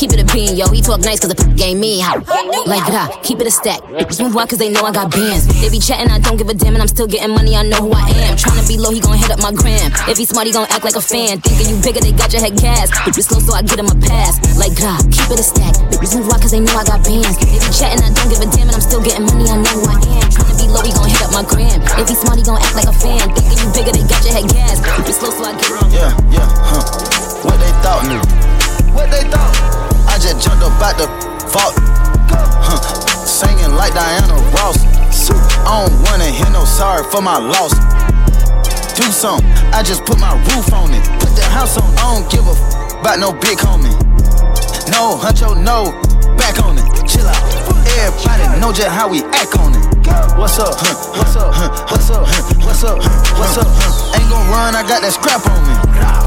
Keep 0.00 0.16
it 0.16 0.24
a 0.24 0.28
bean, 0.32 0.56
yo. 0.56 0.64
He 0.72 0.80
talk 0.80 1.04
nice 1.04 1.20
cause 1.20 1.28
the 1.28 1.36
p- 1.36 1.52
game 1.60 1.76
me 1.76 2.00
how. 2.00 2.16
Like 2.64 2.88
gra, 2.88 3.04
keep 3.20 3.36
it 3.36 3.44
a 3.44 3.52
stack. 3.52 3.84
Bitches 4.00 4.24
move 4.24 4.32
on 4.32 4.48
cause 4.48 4.56
they 4.56 4.72
know 4.72 4.80
I 4.80 4.96
got 4.96 5.12
bands. 5.12 5.44
They 5.60 5.68
be 5.68 5.76
chatting, 5.76 6.08
I 6.08 6.16
don't 6.16 6.40
give 6.40 6.48
a 6.48 6.56
damn, 6.56 6.72
and 6.72 6.80
I'm 6.80 6.88
still 6.88 7.04
getting 7.04 7.36
money. 7.36 7.52
I 7.52 7.68
know 7.68 7.84
who 7.84 7.92
I 7.92 8.08
am. 8.24 8.32
Trying 8.40 8.56
to 8.56 8.64
be 8.64 8.80
low, 8.80 8.96
he 8.96 9.04
gon' 9.04 9.20
hit 9.20 9.28
up 9.28 9.44
my 9.44 9.52
gram. 9.52 9.92
If 10.08 10.16
he 10.16 10.24
smart, 10.24 10.48
he 10.48 10.56
gon' 10.56 10.64
act 10.72 10.88
like 10.88 10.96
a 10.96 11.04
fan. 11.04 11.44
Thinking 11.44 11.68
you 11.68 11.76
bigger, 11.84 12.00
they 12.00 12.16
got 12.16 12.32
your 12.32 12.40
head 12.40 12.56
gas. 12.56 12.88
Bitches 13.04 13.28
slow, 13.28 13.44
so 13.44 13.52
I 13.52 13.60
get 13.60 13.76
him 13.76 13.92
a 13.92 13.96
pass. 14.00 14.40
Like 14.56 14.72
gra, 14.72 14.96
keep 15.12 15.28
it 15.28 15.36
a 15.36 15.44
stack. 15.44 15.76
Bitches 15.92 16.16
move 16.16 16.32
on 16.32 16.40
cause 16.40 16.56
they 16.56 16.64
know 16.64 16.80
I 16.80 16.84
got 16.88 17.04
bands. 17.04 17.36
They 17.36 17.60
be 17.60 17.68
chatting, 17.68 18.00
I 18.00 18.08
don't 18.08 18.32
give 18.32 18.40
a 18.40 18.48
damn, 18.56 18.72
and 18.72 18.76
I'm 18.80 18.80
still 18.80 19.04
getting 19.04 19.28
money. 19.28 19.52
I 19.52 19.60
know 19.60 19.84
who 19.84 19.84
I 19.84 20.00
am. 20.00 20.24
Trying 20.32 20.48
to 20.48 20.56
be 20.56 20.64
low, 20.72 20.80
he 20.80 20.96
gon' 20.96 21.12
hit 21.12 21.20
up 21.20 21.36
my 21.36 21.44
gram. 21.44 21.76
If 22.00 22.08
he 22.08 22.16
smart, 22.16 22.40
he 22.40 22.44
gon' 22.48 22.56
act 22.56 22.72
like 22.72 22.88
a 22.88 22.96
fan. 22.96 23.20
Thinking 23.36 23.60
you 23.60 23.68
bigger, 23.76 23.92
they 23.92 24.04
got 24.08 24.24
your 24.24 24.32
head 24.32 24.48
gas. 24.48 24.80
Bitches 24.96 25.20
slow, 25.20 25.28
so 25.28 25.44
I 25.44 25.52
get 25.60 25.68
him. 25.76 25.92
Yeah, 25.92 26.08
yeah, 26.32 26.48
huh. 26.72 26.88
What 27.44 27.60
they 27.60 27.68
thought? 27.84 28.00
Nigga? 28.08 28.24
What 28.96 29.12
they 29.12 29.28
thought? 29.28 29.89
Just 30.20 30.44
jumped 30.44 30.62
up 30.62 30.76
out 30.82 30.96
the 30.98 31.06
vault. 31.48 31.74
Huh. 32.60 32.76
Singing 33.24 33.74
like 33.74 33.94
Diana 33.94 34.34
Ross. 34.52 34.76
I 35.64 35.86
don't 35.86 36.02
wanna 36.04 36.26
hear 36.26 36.50
no 36.50 36.64
sorry 36.64 37.04
for 37.10 37.22
my 37.22 37.38
loss. 37.38 37.72
Do 38.96 39.10
something, 39.10 39.48
I 39.72 39.82
just 39.82 40.04
put 40.04 40.18
my 40.20 40.34
roof 40.52 40.72
on 40.74 40.92
it. 40.92 41.02
Put 41.20 41.34
the 41.34 41.44
house 41.44 41.78
on, 41.78 41.88
I 41.96 42.14
don't 42.14 42.30
give 42.30 42.46
a 42.46 42.50
f- 42.52 43.00
about 43.00 43.18
no 43.18 43.32
big 43.32 43.58
homie. 43.58 43.96
No, 44.90 45.16
huncho, 45.16 45.56
no, 45.56 45.92
back 46.36 46.62
on 46.62 46.76
it. 46.76 46.84
Chill 47.08 47.26
out. 47.26 47.40
Everybody 47.98 48.60
know 48.60 48.72
just 48.72 48.88
how 48.88 49.08
we 49.08 49.22
act 49.24 49.56
on 49.58 49.74
it. 49.74 49.89
What's 50.00 50.56
up? 50.58 50.72
What's 51.12 51.36
up? 51.36 51.52
What's 51.92 52.08
up? 52.10 52.24
What's 52.64 52.84
up? 52.84 52.96
What's 53.36 53.56
up? 53.60 53.68
Ain't 54.16 54.30
gon' 54.32 54.48
run, 54.48 54.72
I 54.72 54.80
got 54.88 55.04
that 55.04 55.12
scrap 55.12 55.44
on 55.44 55.60
me. 55.68 55.76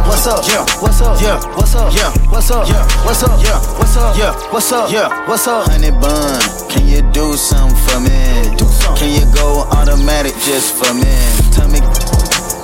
What's 0.06 0.30
up? 0.30 0.46
Yeah. 0.46 0.62
What's 0.78 1.02
up? 1.02 1.18
Yeah. 1.18 1.42
What's 1.58 1.74
up? 1.74 1.90
Yeah. 1.90 2.14
What's 2.30 2.52
up? 2.54 2.70
Yeah. 2.70 2.86
What's 3.02 3.24
up? 3.26 3.42
Yeah. 3.42 3.66
What's 3.74 3.98
up? 3.98 4.14
Yeah. 4.14 4.32
What's 4.54 4.72
up? 4.72 4.92
Yeah. 4.94 5.10
What's 5.26 5.48
up? 5.48 5.66
Honey 5.74 5.90
bun, 5.90 6.38
can 6.70 6.86
you 6.86 7.02
do 7.18 7.34
something 7.34 7.74
for 7.90 7.98
me? 7.98 8.54
Can 8.94 9.10
you 9.10 9.26
go 9.34 9.66
automatic 9.74 10.38
just 10.46 10.78
for 10.78 10.94
me? 10.94 11.10
Tell 11.50 11.66
me, 11.66 11.82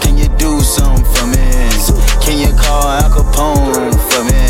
can 0.05 0.13
you 0.13 0.29
do 0.37 0.61
something 0.61 1.01
for 1.17 1.25
me? 1.25 1.41
Can 2.21 2.37
you 2.37 2.53
call 2.53 2.85
Al 2.85 3.09
Capone 3.09 3.97
for 4.13 4.21
me? 4.29 4.45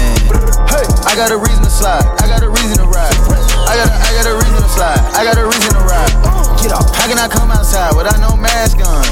Hey, 0.67 0.83
I 1.07 1.15
got 1.15 1.31
a 1.31 1.39
reason 1.39 1.63
to 1.63 1.71
slide. 1.71 2.03
I 2.19 2.27
got 2.27 2.43
a 2.43 2.49
reason 2.51 2.83
to 2.83 2.87
ride. 2.91 3.15
I 3.63 3.79
got 3.79 3.87
a, 3.87 3.95
I 3.95 4.11
got 4.11 4.27
a 4.27 4.35
reason 4.35 4.59
to 4.59 4.69
slide. 4.69 4.99
I 5.15 5.23
got 5.23 5.37
a 5.39 5.45
reason 5.47 5.68
I 7.19 7.27
come 7.27 7.51
outside 7.51 7.91
without 7.99 8.15
no 8.23 8.39
mask 8.39 8.79
on? 8.79 9.03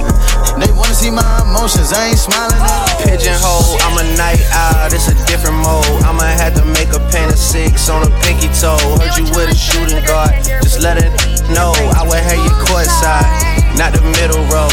They 0.63 0.71
wanna 0.71 0.95
see 0.95 1.11
my 1.11 1.27
emotions. 1.43 1.91
I 1.91 2.07
ain't 2.07 2.17
smiling 2.17 2.55
at. 2.55 3.03
Pigeonhole, 3.03 3.75
I'm 3.83 3.99
a 3.99 4.07
night 4.15 4.39
owl, 4.55 4.87
it's 4.95 5.11
a 5.11 5.15
different 5.27 5.59
mode. 5.59 5.83
I'ma 6.07 6.23
have 6.23 6.55
to 6.55 6.63
make 6.71 6.87
a 6.95 7.03
paint 7.11 7.35
of 7.35 7.37
six 7.37 7.91
on 7.91 8.07
a 8.07 8.11
pinky 8.23 8.47
toe. 8.55 8.79
Heard 8.95 9.19
you 9.19 9.27
with 9.35 9.51
a 9.51 9.55
shooting 9.59 9.99
guard, 10.07 10.31
just 10.63 10.79
let 10.79 10.95
it 10.95 11.11
know. 11.51 11.75
I 11.99 12.07
would 12.07 12.23
have 12.23 12.39
you 12.39 12.53
courtside, 12.63 13.27
not 13.75 13.91
the 13.91 13.99
middle 14.15 14.39
row. 14.55 14.71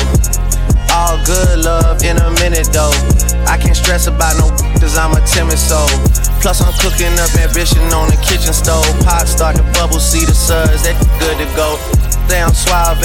All 0.94 1.18
good 1.26 1.66
love 1.66 2.06
in 2.06 2.22
a 2.22 2.30
minute 2.38 2.70
though. 2.70 2.94
I 3.50 3.58
can't 3.58 3.74
stress 3.74 4.06
about 4.06 4.38
no 4.38 4.46
cause 4.78 4.94
I'm 4.94 5.10
a 5.10 5.20
timid 5.26 5.58
soul. 5.58 5.90
Plus 6.38 6.62
I'm 6.62 6.70
cooking 6.78 7.10
up 7.18 7.34
ambition 7.34 7.82
on 7.98 8.14
the 8.14 8.18
kitchen 8.22 8.54
stove. 8.54 8.86
Pot 9.02 9.26
start 9.26 9.58
to 9.58 9.66
bubble, 9.74 9.98
see 9.98 10.22
the 10.22 10.34
suds, 10.34 10.86
that 10.86 10.94
good 11.18 11.34
to 11.42 11.50
go. 11.58 11.82
Down 12.28 12.54
suave, 12.54 13.00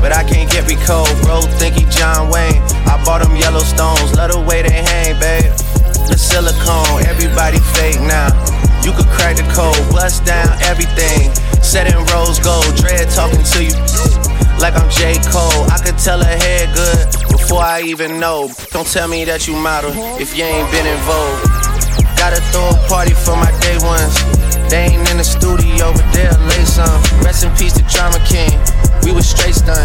but 0.00 0.12
I 0.12 0.24
can't 0.24 0.50
get 0.50 0.64
cold. 0.86 1.10
Bro, 1.22 1.42
think 1.58 1.74
he 1.74 1.84
John 1.90 2.30
Wayne. 2.30 2.62
I 2.86 3.00
bought 3.04 3.22
them 3.22 3.36
Yellowstones, 3.36 4.14
love 4.16 4.32
the 4.32 4.40
way 4.40 4.62
they 4.62 4.82
hang, 4.82 5.18
babe. 5.18 5.52
The 6.08 6.16
silicone, 6.16 7.04
everybody 7.06 7.58
fake 7.76 8.00
now. 8.00 8.30
You 8.82 8.92
could 8.92 9.10
crack 9.14 9.36
the 9.36 9.46
code, 9.54 9.78
bust 9.92 10.24
down 10.24 10.50
everything. 10.62 11.34
Set 11.62 11.86
in 11.86 11.98
rose 12.14 12.38
gold, 12.38 12.74
dread 12.76 13.08
talking 13.10 13.42
to 13.42 13.64
you 13.64 13.74
like 14.62 14.74
I'm 14.76 14.88
J. 14.90 15.18
Cole. 15.30 15.66
I 15.70 15.78
could 15.84 15.98
tell 15.98 16.22
her 16.22 16.36
head 16.36 16.74
good 16.74 17.30
before 17.30 17.62
I 17.62 17.82
even 17.82 18.20
know. 18.20 18.50
Don't 18.70 18.86
tell 18.86 19.08
me 19.08 19.24
that 19.24 19.48
you 19.48 19.54
model 19.56 19.92
if 20.20 20.36
you 20.36 20.44
ain't 20.44 20.70
been 20.70 20.86
in 20.86 20.98
vogue. 21.02 21.42
Gotta 22.16 22.40
throw 22.54 22.70
a 22.70 22.88
party 22.88 23.14
for 23.14 23.36
my 23.36 23.50
day 23.60 23.78
ones. 23.82 24.41
They 24.70 24.94
ain't 24.94 25.10
in 25.10 25.18
the 25.18 25.24
studio, 25.24 25.92
but 25.92 26.06
they'll 26.12 26.38
lay 26.46 26.64
some. 26.64 27.02
Rest 27.24 27.44
in 27.44 27.50
peace 27.56 27.74
to 27.74 27.82
Drama 27.90 28.18
King. 28.26 28.54
We 29.02 29.12
was 29.12 29.28
straight 29.28 29.54
stunned. 29.54 29.81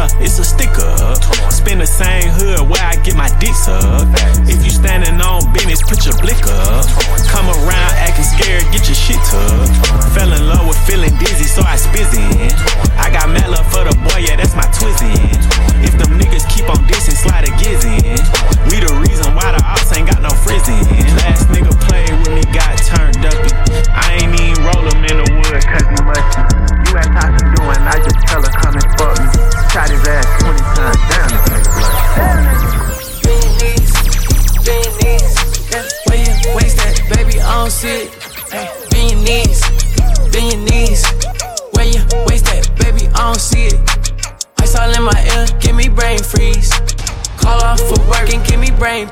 Air, 0.00 0.08
it's 0.20 0.38
a 0.38 0.44
sticker. 0.44 0.96
Spin 1.50 1.78
the 1.78 1.86
same 1.86 2.30
hood 2.30 2.68
where 2.68 2.82
I 2.82 2.96
get 2.96 3.16
my 3.16 3.28
dick 3.38 3.54
sucked. 3.54 3.99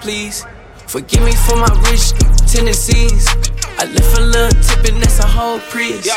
Please. 0.09 0.47
Forgive 0.87 1.23
me 1.23 1.33
for 1.45 1.57
my 1.61 1.69
rich 1.85 2.17
tendencies. 2.49 3.29
I 3.77 3.85
lift 3.93 4.17
a 4.17 4.25
little 4.25 4.57
tip 4.65 4.89
and 4.89 5.03
that's 5.05 5.21
a 5.21 5.27
whole 5.29 5.61
priest. 5.69 6.09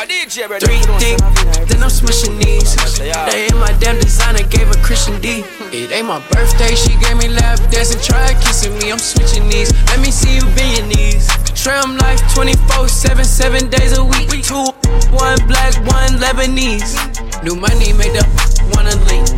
Three 0.64 0.80
dick, 0.96 1.20
then 1.68 1.84
I'm 1.84 1.92
smushing 1.92 2.40
these. 2.40 2.72
They 2.96 3.44
ain't 3.44 3.58
my 3.60 3.70
damn 3.84 4.00
designer, 4.00 4.48
gave 4.48 4.70
a 4.70 4.78
Christian 4.80 5.20
D. 5.20 5.44
It 5.76 5.92
ain't 5.92 6.06
my 6.06 6.24
birthday, 6.32 6.74
she 6.74 6.96
gave 7.04 7.18
me 7.20 7.28
lap 7.28 7.60
dance 7.68 7.92
and 7.92 8.02
tried 8.02 8.40
kissing 8.40 8.72
me. 8.78 8.92
I'm 8.92 8.98
switching 8.98 9.46
these. 9.50 9.68
Let 9.92 10.00
me 10.00 10.10
see 10.10 10.36
you 10.36 10.46
bend 10.56 10.72
your 10.72 10.86
knees. 10.96 11.28
Tram 11.52 11.98
life 11.98 12.20
24 12.32 12.88
7, 12.88 13.24
7 13.24 13.68
days 13.68 13.98
a 13.98 14.02
week. 14.02 14.30
Two, 14.40 14.72
one 15.12 15.36
black, 15.44 15.76
one 15.84 16.16
Lebanese. 16.16 16.96
New 17.44 17.56
money 17.56 17.92
made 17.92 18.16
the 18.16 18.24
wanna 18.72 18.96
lean. 19.04 19.28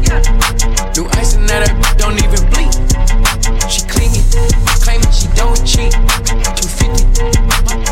New 0.94 1.11
ice 1.18 1.34
and 1.34 1.49
that 1.50 1.66
her 1.66 1.75
don't 1.99 2.14
even 2.23 2.38
bleed. 2.54 2.84
She 3.68 3.80
clingy, 3.87 4.21
claiming 4.83 5.11
she 5.11 5.26
don't 5.28 5.56
cheat. 5.66 5.92
250. 5.92 7.83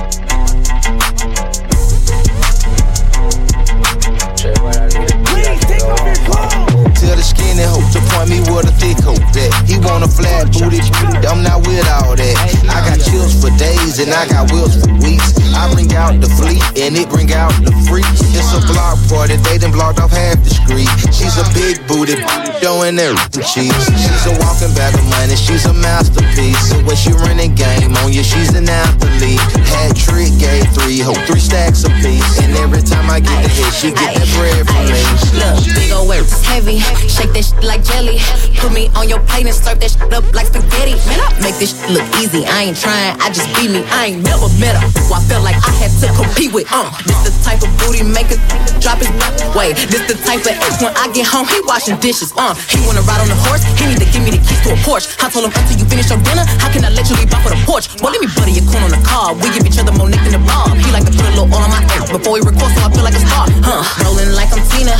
Skinny 7.63 7.69
hoe 7.71 7.93
to 7.93 8.01
point 8.11 8.31
me 8.31 8.41
with 8.51 8.69
a 8.69 8.75
thick 8.79 8.99
hoe 9.03 9.19
that 9.35 9.51
he 9.67 9.79
want 9.79 10.05
a 10.05 10.11
flat 10.11 10.51
booty. 10.53 10.81
I'm 11.27 11.43
not 11.43 11.67
with 11.67 11.87
all 11.89 12.17
that. 12.17 12.37
I 12.69 12.83
got 12.87 12.99
chills 13.01 13.35
for 13.41 13.51
days 13.59 13.99
and 13.99 14.11
I 14.11 14.27
got 14.29 14.51
wheels 14.53 14.75
for 14.77 14.91
weeks. 15.03 15.35
I 15.55 15.71
bring 15.73 15.93
out 15.95 16.21
the 16.21 16.29
fleet 16.29 16.63
and 16.79 16.97
it 16.97 17.09
bring 17.09 17.33
out 17.33 17.53
the 17.63 17.73
freaks. 17.87 18.23
It's 18.35 18.53
a 18.57 18.61
block 18.73 18.99
party, 19.09 19.37
they 19.37 19.59
done 19.59 19.73
blocked 19.73 20.01
off 20.01 20.11
half 20.11 20.43
the 20.43 20.51
street. 20.51 20.91
She's 21.13 21.37
a 21.39 21.47
big 21.55 21.79
booty, 21.87 22.19
showing 22.61 22.97
their 22.97 23.15
cheeks. 23.45 23.85
She's 23.93 24.25
a 24.27 24.35
walking 24.41 24.73
bag 24.75 24.95
of 24.97 25.05
money, 25.13 25.37
she's 25.37 25.67
a 25.67 25.75
masterpiece. 25.75 26.59
So 26.73 26.81
when 26.85 26.97
she 26.97 27.13
running 27.13 27.55
game 27.55 27.95
on 28.03 28.13
you, 28.13 28.25
she's 28.25 28.55
an 28.55 28.69
athlete. 28.69 29.41
Had 29.69 29.95
gave 31.05 31.27
three, 31.27 31.41
stacks 31.41 31.85
a 31.85 31.91
piece. 32.03 32.39
And 32.39 32.55
every 32.57 32.83
time 32.83 33.11
I 33.11 33.21
get 33.21 33.43
the 33.43 33.51
hit, 33.51 33.73
she 33.75 33.89
get 33.91 34.15
that 34.15 34.29
bread 34.39 34.63
from 34.67 34.87
me. 34.87 35.01
Look, 35.35 35.57
big 35.75 35.91
ol' 35.91 36.07
work, 36.07 36.27
heavy. 36.47 36.79
Shake 37.11 37.33
that 37.35 37.45
shit 37.45 37.65
like 37.65 37.83
jelly. 37.83 38.19
Put 38.59 38.73
me 38.73 38.91
on 38.95 39.09
your 39.09 39.21
plate 39.27 39.47
and 39.47 39.55
serve 39.55 39.81
that 39.81 39.91
shit 39.91 40.13
up 40.13 40.25
like 40.35 40.47
spaghetti. 40.47 40.95
Man, 41.11 41.19
I 41.19 41.29
make 41.43 41.57
this 41.59 41.75
shit 41.75 41.91
look 41.91 42.07
easy. 42.23 42.47
I 42.47 42.71
ain't 42.71 42.79
trying, 42.79 43.19
I 43.19 43.31
just 43.35 43.51
be 43.59 43.69
me. 43.69 43.83
I 43.91 44.15
ain't 44.15 44.23
never 44.23 44.47
met 44.63 44.79
her. 44.79 44.87
Who 45.03 45.15
I 45.15 45.21
felt 45.27 45.43
like 45.43 45.59
I 45.59 45.73
had 45.83 45.93
to 46.03 46.09
compete 46.15 46.53
with. 46.53 46.67
Uh, 46.71 46.91
this 47.07 47.19
the 47.27 47.33
type 47.43 47.63
of 47.63 47.71
booty 47.83 48.03
maker 48.07 48.39
drop 48.79 48.99
his 48.99 49.11
Wait, 49.55 49.77
this 49.91 50.03
the 50.09 50.17
type 50.23 50.41
of 50.43 50.55
ex 50.55 50.81
when 50.83 50.95
I 50.97 51.11
get 51.13 51.27
home, 51.27 51.47
he 51.47 51.61
washing 51.67 51.99
dishes. 51.99 52.33
Uh, 52.37 52.55
he 52.71 52.81
wanna 52.87 53.03
ride 53.03 53.21
on 53.21 53.29
the 53.29 53.39
horse, 53.49 53.63
he 53.77 53.85
need 53.91 54.01
to 54.01 54.09
give 54.09 54.23
me 54.23 54.33
the 54.33 54.41
keys 54.41 54.61
to 54.65 54.73
a 54.73 54.79
Porsche. 54.81 55.13
I 55.21 55.29
told 55.29 55.45
him 55.45 55.53
until 55.53 55.77
you 55.77 55.87
finish 55.87 56.09
your 56.09 56.21
dinner, 56.23 56.47
how 56.63 56.71
can 56.73 56.85
I 56.85 56.91
let 56.91 57.09
you 57.11 57.17
leave 57.17 57.33
off 57.35 57.45
with 57.45 57.53
a 57.53 57.61
porch? 57.67 57.89
Well, 58.01 58.13
let 58.13 58.21
me 58.21 58.29
butter 58.33 58.55
your 58.55 58.65
corn 58.71 58.85
on 58.87 58.93
the 58.95 59.03
car. 59.05 59.35
We 59.35 59.51
give 59.53 59.67
each 59.67 59.79
other 59.79 59.93
more 59.93 60.09
neck 60.09 60.25
than 60.25 60.41
the 60.41 60.45
bar. 60.45 60.73
He 60.73 60.89
like 60.93 61.09
to 61.09 61.13
put 61.17 61.25
a 61.25 61.33
little 61.33 61.49
oil 61.49 61.65
on 61.65 61.73
my 61.73 61.83
ass 61.97 62.13
before 62.13 62.37
we 62.37 62.41
record, 62.45 62.69
so 62.77 62.85
I 62.85 62.89
feel 62.93 63.05
like 63.05 63.17
a 63.17 63.25
star. 63.25 63.49
Huh? 63.65 63.81
Rolling 64.05 64.37
like 64.37 64.53
I'm 64.53 64.61
Tina, 64.69 64.93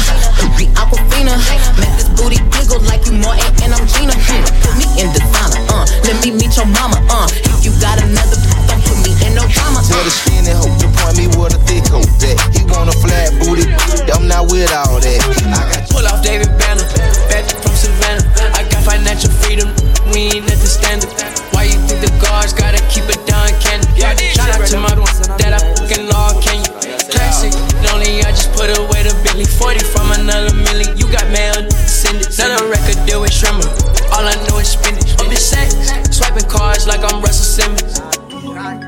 be 0.57 0.65
Aquafina. 0.73 1.37
Make 1.77 1.93
this 2.01 2.09
booty 2.17 2.41
giggle 2.49 2.81
like 2.89 3.05
you 3.05 3.21
more 3.21 3.37
and 3.37 3.71
I'm 3.77 3.85
Gina. 3.85 4.17
Hmm. 4.17 4.43
Put 4.65 4.75
me 4.81 4.87
in 4.97 5.13
designer. 5.13 5.61
Uh, 5.69 5.85
let 6.09 6.17
me 6.25 6.33
meet 6.33 6.57
your 6.57 6.67
mama. 6.67 6.97
Uh, 7.13 7.29
if 7.29 7.61
you 7.61 7.73
got 7.77 8.01
another, 8.01 8.41
don't 8.67 8.81
put 8.89 8.99
me 9.05 9.13
in 9.21 9.37
no 9.37 9.45
drama. 9.53 9.85
Tell 9.85 10.01
the 10.01 10.13
skinny 10.13 10.57
hoe 10.57 10.73
to 10.81 10.89
point 10.97 11.21
me 11.21 11.29
with 11.37 11.53
a 11.53 11.61
thick 11.69 11.85
hoe 11.93 12.09
that 12.25 12.37
he 12.57 12.65
want 12.73 12.89
a 12.89 12.97
flat 12.97 13.37
booty. 13.45 13.69
I'm 14.09 14.25
not 14.25 14.49
with 14.49 14.73
all 14.73 14.97
that. 14.97 15.21
I 15.53 15.61
got 15.77 15.93
Pull 15.93 16.09
off 16.09 16.25
David 16.25 16.49
Banner, 16.57 16.89
back 17.29 17.45
from 17.53 17.77
Savannah. 17.77 18.25
I 18.57 18.65
got 18.65 18.81
financial 18.81 19.29
freedom, 19.45 19.69
we 20.09 20.41
ain't 20.41 20.49
at 20.49 20.57
the 20.57 20.71
standard. 20.71 21.13
Why 21.53 21.69
you 21.69 21.77
think 21.85 22.01
the 22.01 22.13
guards 22.17 22.57
gotta 22.57 22.81
keep 22.89 23.05
it 23.13 23.21
down, 23.29 23.53
can 23.61 23.85
Shout 24.33 24.49
out 24.49 24.67
to 24.69 24.81
my 24.81 24.95
that 25.39 25.53
I 25.55 25.82
fucking 25.93 26.09
law, 26.09 26.41
can 26.41 26.59
you? 26.65 26.73
Classic, 27.11 27.53
lonely, 27.85 28.23
I 28.23 28.31
just 28.31 28.53
put 28.53 28.71
away 28.71 29.03
the 29.03 29.15
Billy 29.25 29.45
40 29.45 29.85
from 29.85 30.13
another 30.13 30.55
milli. 30.65 30.87
You 30.99 31.11
got 31.11 31.29
mail, 31.31 31.55
send 31.87 32.21
it. 32.21 32.29
Of 32.43 32.69
record 32.69 32.99
deal 33.07 33.21
with 33.21 33.33
Shrimmer. 33.33 33.65
All 34.13 34.27
I 34.27 34.35
know 34.49 34.59
is 34.59 34.75
it. 34.75 35.21
I'm 35.21 35.31
in 35.31 35.37
sex, 35.37 35.75
swiping 36.11 36.49
cards 36.49 36.87
like 36.87 37.01
I'm 37.01 37.21
Russell 37.23 37.65
Simmons. 37.65 38.01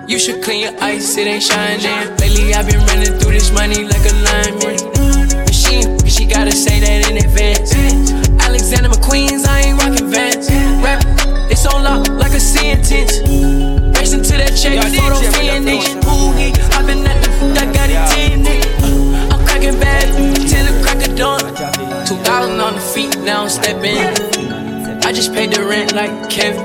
You 0.09 0.19
should 0.19 0.43
clean 0.43 0.63
your 0.63 0.83
ice, 0.83 1.17
it 1.17 1.27
ain't 1.27 1.43
shining. 1.43 2.17
Lately 2.19 2.55
I've 2.55 2.67
been 2.67 2.85
running 2.87 3.19
through 3.19 3.33
this 3.33 3.53
money 3.53 3.85
like 3.85 4.05
a 4.05 4.15
lineman. 4.27 4.79
She 5.53 5.87
she 6.09 6.27
gotta 6.27 6.53
say 6.53 6.81
that 6.81 7.04
I'm 23.57 23.63
stepping. 23.63 25.05
I 25.05 25.13
just 25.13 25.33
paid 25.33 25.53
the 25.53 25.65
rent 25.65 25.93
like 25.93 26.29
Kevin. 26.29 26.61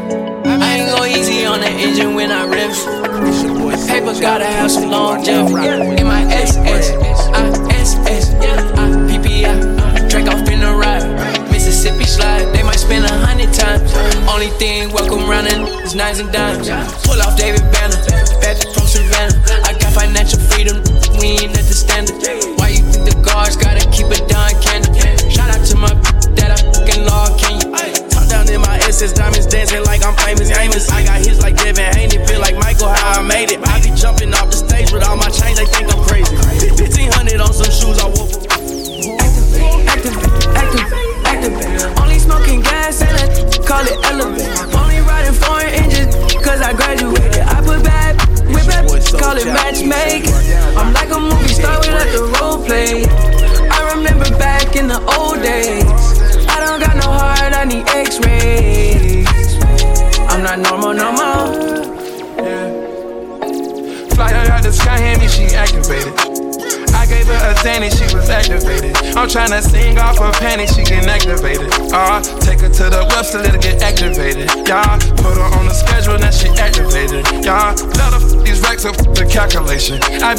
I 0.48 0.78
ain't 0.78 0.90
go 0.90 1.06
easy 1.06 1.46
on 1.46 1.60
the 1.60 1.68
engine 1.68 2.16
when 2.16 2.32
I. 2.32 2.48
The 2.50 3.86
paper 3.88 4.20
gotta 4.20 4.46
have 4.46 4.72
some 4.72 4.90
longevity. 4.90 6.02
In 6.02 6.08
my 6.08 6.24
SS, 6.24 6.90
I 7.30 7.46
SS, 7.76 8.34
I 8.34 8.90
PPI. 9.06 10.10
Drink 10.10 10.30
off 10.30 10.48
in 10.50 10.62
the 10.62 10.74
ride. 10.74 11.06
Mississippi 11.52 12.06
slide, 12.06 12.46
they 12.56 12.64
might 12.64 12.80
spend 12.80 13.06
a 13.06 13.14
hundred 13.26 13.54
times. 13.54 13.94
Only 14.28 14.50
thing 14.58 14.92
welcome 14.92 15.30
running 15.30 15.68
is 15.86 15.94
nines 15.94 16.20
and 16.20 16.32
dimes. 16.32 16.70
Pull 17.06 17.22
off 17.22 17.38
David 17.38 17.62
Banner, 17.72 18.02
back 18.42 18.58
from 18.74 18.88
Savannah. 18.88 19.38
I 19.64 19.78
got 19.78 19.94
financial 19.94 20.40
freedom, 20.40 20.82
we 21.20 21.38
ain't 21.38 21.54
at 21.54 21.66
the 21.70 21.76
standard. 21.76 22.59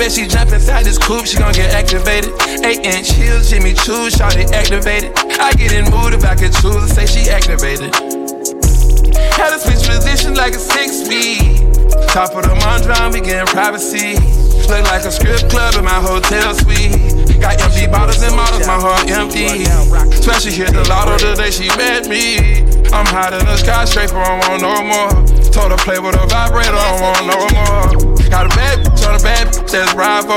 Bet 0.00 0.12
she 0.12 0.26
jump 0.26 0.50
inside 0.50 0.86
this 0.86 0.96
coupe, 0.96 1.26
she 1.26 1.36
gon' 1.36 1.52
get 1.52 1.74
activated. 1.76 2.32
Eight 2.64 2.80
inch 2.88 3.12
heels, 3.12 3.50
Jimmy 3.50 3.74
Choo, 3.76 4.08
shawty 4.08 4.48
activated. 4.48 5.12
I 5.36 5.52
get 5.52 5.76
in 5.76 5.84
mood 5.92 6.16
if 6.16 6.24
I 6.24 6.34
could 6.34 6.56
choose, 6.56 6.88
say 6.88 7.04
she 7.04 7.28
activated. 7.28 7.92
Had 9.36 9.52
to 9.52 9.60
switch 9.60 9.84
position 9.84 10.32
like 10.32 10.56
a 10.56 10.58
six 10.58 11.04
speed. 11.04 11.68
Top 12.16 12.32
of 12.32 12.48
the 12.48 12.56
Mondrian, 12.64 13.12
we 13.12 13.20
getting 13.20 13.44
privacy. 13.52 14.16
Look 14.72 14.88
like 14.88 15.04
a 15.04 15.12
strip 15.12 15.44
club 15.52 15.76
in 15.76 15.84
my 15.84 16.00
hotel 16.00 16.54
suite. 16.56 16.96
Got 17.36 17.60
empty 17.60 17.84
bottles 17.86 18.22
and 18.22 18.34
models, 18.34 18.66
my 18.66 18.80
heart 18.80 19.04
empty. 19.10 19.68
Especially 20.16 20.52
hit 20.52 20.72
the 20.72 20.88
lotto 20.88 21.20
the 21.20 21.36
day 21.36 21.50
she 21.50 21.68
met 21.76 22.08
me. 22.08 22.64
I'm 22.88 23.04
hot 23.04 23.36
in 23.36 23.44
the 23.44 23.56
skyscraper, 23.58 24.16
I 24.16 24.48
want 24.48 24.62
no 24.64 24.80
more. 24.80 25.12
Told 25.52 25.72
her 25.72 25.80
play 25.84 25.98
with 25.98 26.16
a 26.16 26.24
vibrator, 26.24 26.72
I 26.72 26.92
want 27.04 27.24
no 27.28 27.38
more. 27.52 28.16
Got 28.30 28.46
a 28.46 28.56
bad 28.56 28.89
on 29.04 29.14
a 29.14 29.22
bad 29.22 29.48
bitch, 29.48 29.70
that's 29.70 29.94
rival. 29.94 30.36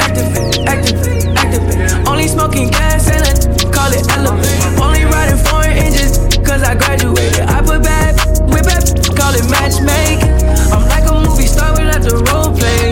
Activate, 0.00 0.66
activate, 0.66 1.26
activate. 1.36 2.08
Only 2.08 2.28
smoking 2.28 2.70
gas 2.70 3.08
and 3.10 3.22
I 3.22 3.70
call 3.70 3.92
it 3.92 4.08
elevate. 4.10 4.80
Only 4.80 5.04
riding 5.04 5.38
foreign 5.44 5.76
engines 5.76 6.18
cause 6.46 6.62
I 6.62 6.74
graduated. 6.74 7.40
I 7.40 7.60
put 7.60 7.82
bad 7.82 8.16
with 8.50 8.64
bad, 8.64 8.84
call 9.16 9.34
it 9.34 9.44
matchmaking. 9.50 10.32
I'm 10.72 10.88
like 10.88 11.08
a 11.10 11.14
movie 11.14 11.46
star 11.46 11.72
without 11.72 12.02
the 12.02 12.16
role 12.30 12.56
play. 12.56 12.87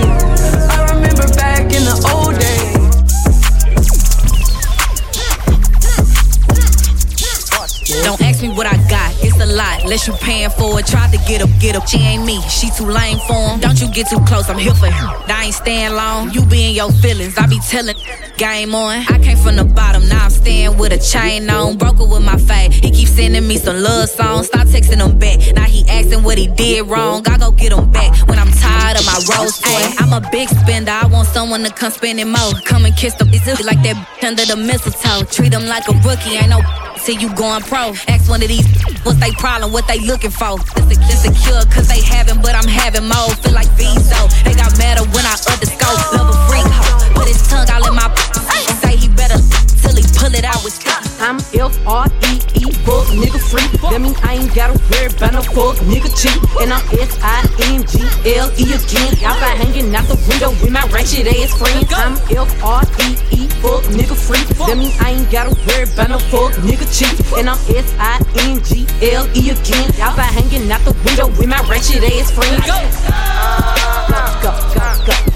Unless 9.87 10.09
you 10.09 10.15
paying 10.15 10.51
for 10.51 10.79
it. 10.81 10.87
Tried 10.87 11.13
to 11.13 11.19
get 11.29 11.41
up, 11.41 11.51
get 11.61 11.77
up. 11.77 11.87
She 11.87 11.99
ain't 11.99 12.25
me, 12.27 12.41
she 12.43 12.71
too 12.71 12.87
lame 12.87 13.19
for 13.27 13.35
him. 13.35 13.61
Don't 13.61 13.81
you 13.81 13.89
get 13.91 14.11
too 14.11 14.19
close, 14.27 14.51
I'm 14.51 14.59
here 14.59 14.75
for 14.75 14.91
him. 14.91 15.09
I 15.31 15.45
ain't 15.47 15.55
staying 15.55 15.95
long. 15.95 16.31
You 16.31 16.45
be 16.45 16.69
in 16.69 16.75
your 16.75 16.91
feelings, 16.93 17.39
I 17.39 17.47
be 17.47 17.61
telling. 17.61 17.97
Game 18.37 18.75
on. 18.75 18.99
I 19.09 19.19
came 19.23 19.39
from 19.39 19.57
the 19.57 19.65
bottom, 19.65 20.07
now 20.09 20.25
I'm 20.25 20.31
staying 20.31 20.77
with 20.77 20.93
a 20.93 20.99
chain 20.99 21.49
on. 21.49 21.79
Broke 21.79 22.01
it 22.01 22.09
with 22.09 22.25
my 22.25 22.37
fade. 22.37 22.73
He 22.73 22.91
keeps 22.91 23.13
sending 23.13 23.47
me 23.47 23.57
some 23.57 23.81
love 23.81 24.11
songs. 24.11 24.49
Stop 24.49 24.67
texting 24.67 25.01
him 25.01 25.19
back. 25.19 25.39
Now 25.55 25.65
he 25.65 25.89
asking 25.89 26.23
what 26.25 26.37
he 26.37 26.49
did 26.49 26.87
wrong. 26.89 27.23
I 27.29 27.39
go 27.39 27.53
get 27.53 27.73
him 27.73 27.91
back 27.93 28.11
when 28.29 28.39
I'm 28.39 28.51
tired 28.51 28.99
of 28.99 29.07
my 29.07 29.19
rose 29.31 29.59
toy. 29.59 29.85
I'm 29.99 30.13
a 30.13 30.29
big 30.31 30.49
spender. 30.49 30.91
I 30.91 31.07
want 31.07 31.29
someone 31.29 31.63
to 31.63 31.71
come 31.71 31.93
spending 31.93 32.29
more. 32.29 32.53
Come 32.65 32.85
and 32.85 32.97
kiss 32.97 33.15
the 33.15 33.25
like 33.65 33.83
that 33.85 33.97
under 34.23 34.45
the 34.45 34.57
mistletoe. 34.57 35.25
Treat 35.31 35.53
him 35.53 35.67
like 35.67 35.89
a 35.89 35.93
rookie. 36.05 36.37
Ain't 36.37 36.51
no 36.51 36.61
till 37.07 37.23
you 37.23 37.31
going 37.39 37.63
pro. 37.63 37.95
Ask 38.11 38.29
one 38.29 38.43
of 38.43 38.49
these 38.49 38.67
what's 39.07 39.21
they 39.23 39.31
problem, 39.39 39.71
what 39.71 39.87
they 39.87 40.01
looking 40.01 40.35
for. 40.35 40.59
Insecure 40.75 41.63
cause 41.71 41.87
they 41.87 42.03
having, 42.03 42.43
but 42.43 42.55
I'm 42.59 42.67
having 42.67 43.07
more. 43.07 43.31
Feel 43.47 43.55
like 43.55 43.71
Visa. 43.79 44.19
They 44.43 44.55
got 44.59 44.75
madder 44.77 45.07
when 45.15 45.23
I 45.23 45.39
underscore. 45.47 45.95
Love 46.19 46.35
a 46.35 46.37
freak 46.51 46.67
hoe. 46.67 47.15
Put 47.15 47.29
his 47.31 47.39
tongue 47.47 47.71
all 47.71 47.87
in 47.87 47.95
my 47.95 48.11
say 48.83 48.97
he 48.97 49.09
better 49.09 49.39
till 49.79 49.95
he 49.95 50.06
pull 50.27 50.35
it 50.35 50.45
out 50.45 50.63
with 50.65 50.75
sticky. 50.75 50.97
I'm 51.23 51.39
F-R-E-E, 51.55 52.65
fuck 52.83 53.07
nigga 53.15 53.39
free. 53.39 53.67
That 53.91 54.01
mean 54.01 54.15
I 54.23 54.43
ain't 54.43 54.55
gotta 54.55 54.75
worry 54.91 55.07
about 55.07 55.33
no 55.33 55.43
fuck 55.43 55.77
nigga 55.87 56.11
cheap. 56.11 56.43
And 56.61 56.73
I'm 56.73 56.83
S-I-N-G-L-E 56.91 58.65
again. 58.75 59.13
Outside 59.23 59.57
hanging 59.63 59.95
out 59.95 60.07
the 60.11 60.19
window 60.29 60.51
with 60.59 60.71
my 60.71 60.83
ratchet 60.91 61.31
ass 61.31 61.55
friends. 61.55 61.93
I'm 61.95 62.19
F-R-E-E, 62.27 63.41
fuck 63.63 63.85
nigga 63.95 64.17
free. 64.19 64.43
That 64.67 64.77
mean 64.77 64.93
I 65.01 65.15
ain't 65.15 65.31
gotta 65.31 65.55
worry 65.67 65.87
about 65.87 66.11
no 66.11 66.19
fuck 66.19 66.53
nigga 66.67 66.87
cheap. 66.91 67.15
And 67.39 67.49
I'm 67.49 67.59
S-I-N-G-L-E 67.71 69.43
again. 69.51 69.89
Outside 70.03 70.33
hanging 70.35 70.71
out 70.73 70.83
the 70.83 70.95
window 71.07 71.29
with 71.39 71.47
my 71.47 71.63
ratchet 71.71 72.03
ass 72.03 72.35
friends. 72.35 72.67
Go, 72.67 72.75
go, 74.11 74.27
go, 74.43 74.53
go. 74.75 74.87
Go, 75.07 75.36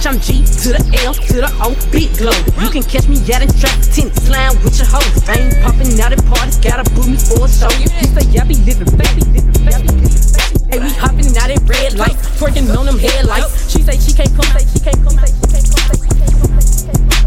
Bitch, 0.00 0.08
I'm 0.08 0.20
G 0.20 0.40
to 0.64 0.68
the 0.72 0.80
L 1.04 1.12
to 1.12 1.36
the 1.44 1.50
O, 1.60 1.76
big 1.92 2.08
glow. 2.16 2.32
You 2.64 2.72
can 2.72 2.80
catch 2.80 3.04
me 3.04 3.20
at 3.36 3.44
a 3.44 3.48
track, 3.60 3.76
tent 3.92 4.16
slime 4.16 4.56
with 4.64 4.80
your 4.80 4.88
hoes. 4.88 5.28
I 5.28 5.36
ain't 5.36 5.60
popping 5.60 5.92
out 6.00 6.16
at 6.16 6.24
parties, 6.24 6.56
gotta 6.56 6.88
book 6.96 7.04
me 7.04 7.20
for 7.20 7.44
a 7.44 7.48
show. 7.52 7.68
You 7.76 7.84
say 7.92 8.24
I 8.40 8.48
be 8.48 8.56
living 8.64 8.88
fake, 8.96 9.12
be 9.12 9.28
living 9.28 9.52
fake, 9.60 9.76
be 9.84 9.92
living 10.00 10.24
fake. 10.24 10.56
Hey, 10.72 10.80
we 10.80 10.88
hopping 10.96 11.28
out 11.36 11.52
at 11.52 11.60
red 11.68 12.00
lights, 12.00 12.16
twerking 12.40 12.72
on 12.72 12.88
them 12.88 12.96
headlights. 12.96 13.68
She 13.68 13.84
say 13.84 14.00
she 14.00 14.16
can't 14.16 14.32
come, 14.32 14.48
say 14.56 14.64
she 14.72 14.80
can't 14.80 15.00
come, 15.04 15.20
say 15.20 15.28
she 15.36 15.44
can't 15.52 15.68
come, 15.68 15.84
say 15.84 15.96
she 16.00 16.12
can't 16.16 16.32
come, 16.32 16.52
say 16.56 16.64
she 16.64 16.80
can't 16.88 17.04
come. 17.04 17.20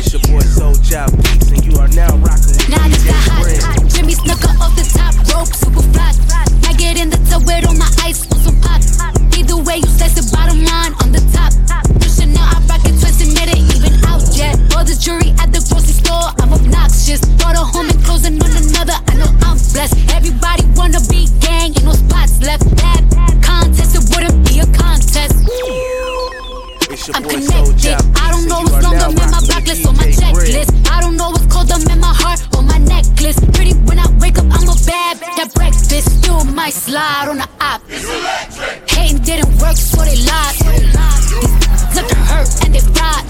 It's 0.00 0.08
your 0.16 0.24
boy 0.24 0.44
Soul 0.48 0.80
Job 0.80 1.12
Beats, 1.12 1.52
and 1.52 1.60
you 1.60 1.76
are 1.76 1.92
now 1.92 2.08
rocking 2.24 2.56
with 2.56 2.72
Now 2.72 2.88
this 2.88 3.04
DJ 3.04 3.12
the 3.12 3.68
hot, 3.68 3.84
hot 3.84 3.92
Jimmy 3.92 4.16
Snooker 4.16 4.52
off 4.64 4.72
the 4.80 4.86
top 4.96 5.12
rope, 5.28 5.52
super 5.52 5.84
fly. 5.92 6.08
I 6.64 6.72
get 6.72 6.96
in 6.96 7.12
the 7.12 7.20
tub 7.28 7.44
with 7.44 7.68
all 7.68 7.76
my 7.76 7.93
yet. 15.04 15.20
Jury 15.20 15.30
at 15.38 15.52
the 15.52 15.60
grocery 15.68 15.94
store, 15.94 16.32
I'm 16.40 16.52
obnoxious. 16.52 17.20
Brought 17.36 17.56
a 17.56 17.64
home 17.64 17.88
and 17.88 18.04
closing 18.04 18.40
on 18.42 18.50
another, 18.50 18.96
I 19.08 19.14
know 19.16 19.30
I'm 19.42 19.58
blessed. 19.72 19.96
Everybody 20.14 20.64
wanna 20.76 21.00
be 21.08 21.28
gang, 21.40 21.72
ain't 21.72 21.84
no 21.84 21.92
spots 21.92 22.40
left. 22.40 22.64
That 22.76 23.02
contest, 23.42 23.94
it 23.94 24.04
wouldn't 24.14 24.48
be 24.48 24.60
a 24.60 24.66
contest. 24.66 25.34
I'm 27.14 27.24
connected. 27.24 27.96
I 28.16 28.30
don't 28.30 28.48
know 28.48 28.60
what's 28.60 28.84
are 28.84 28.86
on 28.86 28.96
now 28.96 29.08
them 29.08 29.18
in 29.18 29.30
my 29.30 29.40
rocking 29.40 29.46
block 29.46 29.64
with 29.64 29.68
list 29.68 29.86
or 29.86 29.92
my 29.92 30.08
checklist. 30.08 30.90
I 30.90 31.00
don't 31.00 31.16
know 31.16 31.30
what's 31.30 31.46
called 31.52 31.68
them 31.68 31.82
in 31.90 32.00
my 32.00 32.14
heart 32.14 32.40
or 32.56 32.62
my 32.62 32.78
necklace. 32.78 33.38
Pretty 33.52 33.74
when 33.84 33.98
I 33.98 34.06
wake 34.20 34.38
up, 34.38 34.46
I'm 34.50 34.68
a 34.68 34.76
bad 34.86 35.18
bitch 35.18 35.38
at 35.38 35.54
breakfast. 35.54 36.22
Still 36.22 36.44
might 36.44 36.72
slide 36.72 37.28
on 37.28 37.38
the 37.38 37.48
op. 37.60 37.82
Hating 38.88 39.18
didn't 39.22 39.50
work, 39.60 39.76
so 39.76 40.04
they 40.04 40.16
lied. 40.22 40.54
These 40.54 41.96
look 41.96 42.08
to 42.08 42.16
hurt 42.30 42.48
and 42.64 42.74
they 42.74 42.80
ride. 43.00 43.23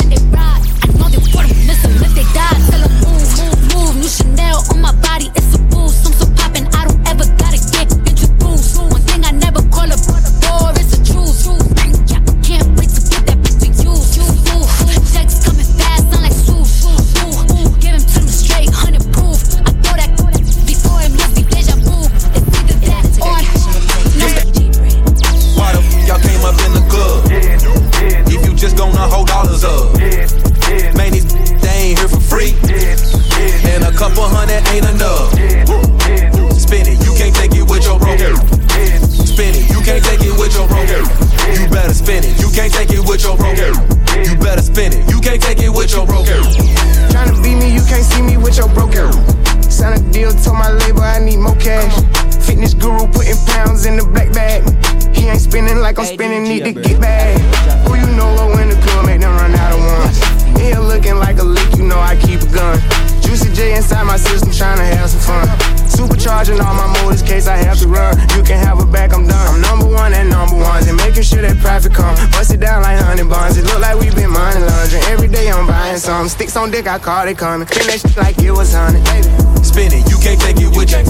Sure 71.85 71.93
come. 71.93 72.17
Bust 72.33 72.55
it 72.55 72.61
down 72.61 72.83
like 72.83 72.99
honey 72.99 73.25
buns. 73.25 73.57
It 73.57 73.65
look 73.65 73.81
like 73.81 73.99
we 74.01 74.09
been 74.11 74.31
money 74.31 74.61
laundering. 74.61 75.05
Every 75.13 75.29
day 75.29 75.51
I'm 75.51 75.67
buying 75.67 75.99
some. 75.99 76.29
Sticks 76.29 76.57
on 76.57 76.71
dick, 76.71 76.87
I 76.87 76.99
call 76.99 77.29
it 77.29 77.39
coming. 77.39 77.69
Spin 77.69 77.87
that 77.87 78.01
shit 78.01 78.17
like 78.17 78.39
it 78.39 78.51
was 78.51 78.73
honey, 78.73 79.01
baby. 79.05 79.29
Spin 79.65 79.93
it, 79.93 80.09
you 80.09 80.19
can't 80.19 80.41
take 80.41 80.61
it 80.61 80.71
with 80.73 80.91
you. 80.93 81.01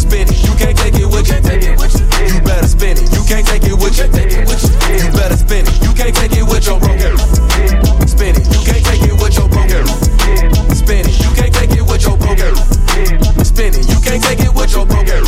Spin 0.00 0.26
it, 0.28 0.38
you 0.44 0.54
can't 0.56 0.76
take 0.76 0.96
it 0.96 1.08
with 1.08 1.28
you. 1.28 1.36
You 2.32 2.40
better 2.40 2.68
spin 2.68 2.96
it, 2.96 3.08
you 3.12 3.22
can't 3.28 3.46
take 3.46 3.64
it 3.64 3.76
with 3.76 3.98
you. 3.98 4.06
You 4.08 5.08
better 5.12 5.36
spin 5.36 5.66
it, 5.66 5.76
you 5.82 5.92
can't 5.92 6.14
take 6.16 6.32
it 6.32 6.44
with 6.44 6.66
your 6.66 6.78
broker. 6.80 7.12
Spin 8.08 8.36
it, 8.36 8.46
you 8.48 8.60
can't 8.64 8.84
take 8.84 9.02
it 9.04 9.16
with 9.20 9.36
your 9.36 9.48
broker. 9.48 9.84
Spin 10.76 11.04
it, 11.04 11.16
you 11.20 11.30
can't 11.36 11.52
take 11.52 11.72
it 11.76 11.84
with 11.84 12.04
your 12.04 12.16
broker. 12.16 12.52
Spin 13.44 13.72
it, 13.74 13.84
you 13.88 13.98
can't 14.00 14.22
take 14.22 14.40
it 14.40 14.54
with 14.54 14.72
your 14.72 14.86
broker. 14.86 15.20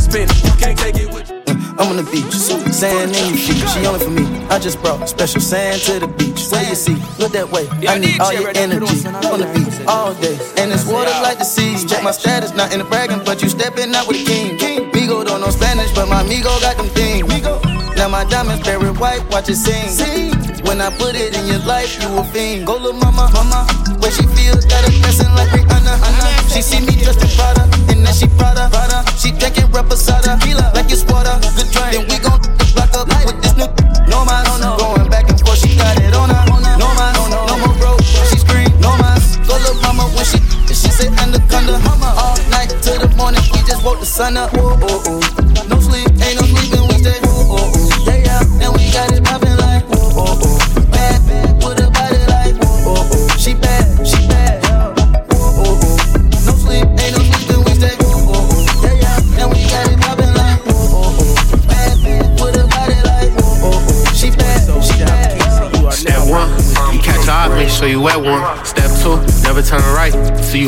Spin 0.00 0.26
it, 0.26 0.47
I'm 1.78 1.90
on 1.90 1.96
the 1.96 2.02
beach, 2.10 2.34
sand 2.34 3.14
in 3.14 3.30
your 3.30 3.38
feet. 3.38 3.62
She 3.70 3.86
only 3.86 4.00
for 4.00 4.10
me. 4.10 4.26
I 4.50 4.58
just 4.58 4.82
brought 4.82 5.08
special 5.08 5.40
sand 5.40 5.80
to 5.82 6.00
the 6.00 6.08
beach. 6.08 6.50
Do 6.50 6.58
you 6.58 6.74
see? 6.74 6.98
Look 7.22 7.32
that 7.32 7.48
way. 7.50 7.68
I 7.86 7.98
need 7.98 8.18
all 8.18 8.32
your 8.32 8.50
energy 8.50 9.06
on 9.06 9.38
the 9.38 9.46
beach 9.54 9.86
all 9.86 10.12
day. 10.14 10.34
And 10.58 10.72
it's 10.72 10.84
water 10.84 11.14
like 11.22 11.38
the 11.38 11.44
seas. 11.44 11.84
Check 11.84 12.02
my 12.02 12.10
status, 12.10 12.52
not 12.54 12.72
in 12.72 12.80
the 12.80 12.84
bragging, 12.84 13.22
but 13.24 13.42
you 13.42 13.48
stepping 13.48 13.94
out 13.94 14.08
with 14.08 14.20
a 14.20 14.24
king. 14.24 14.58
Migo 14.90 15.24
don't 15.24 15.40
know 15.40 15.50
Spanish, 15.50 15.94
but 15.94 16.08
my 16.08 16.24
Migo 16.24 16.50
got 16.60 16.76
them 16.76 16.88
things. 16.88 17.28
Now 17.96 18.08
my 18.08 18.24
diamonds 18.24 18.64
very 18.66 18.90
white, 18.90 19.22
watch 19.30 19.48
it 19.48 19.56
sing. 19.56 20.34
When 20.66 20.80
I 20.80 20.90
put 20.90 21.14
it 21.14 21.36
in 21.36 21.46
your 21.46 21.62
life, 21.66 21.94
you 22.02 22.08
a 22.18 22.24
fiend. 22.24 22.66
Go 22.66 22.76
look, 22.76 22.94
mama, 22.96 23.30
mama. 23.32 23.66
When 23.98 24.10
she 24.10 24.22
feels 24.34 24.64
got 24.66 24.86
a 24.86 24.90
dressing 25.00 25.30
like 25.34 25.47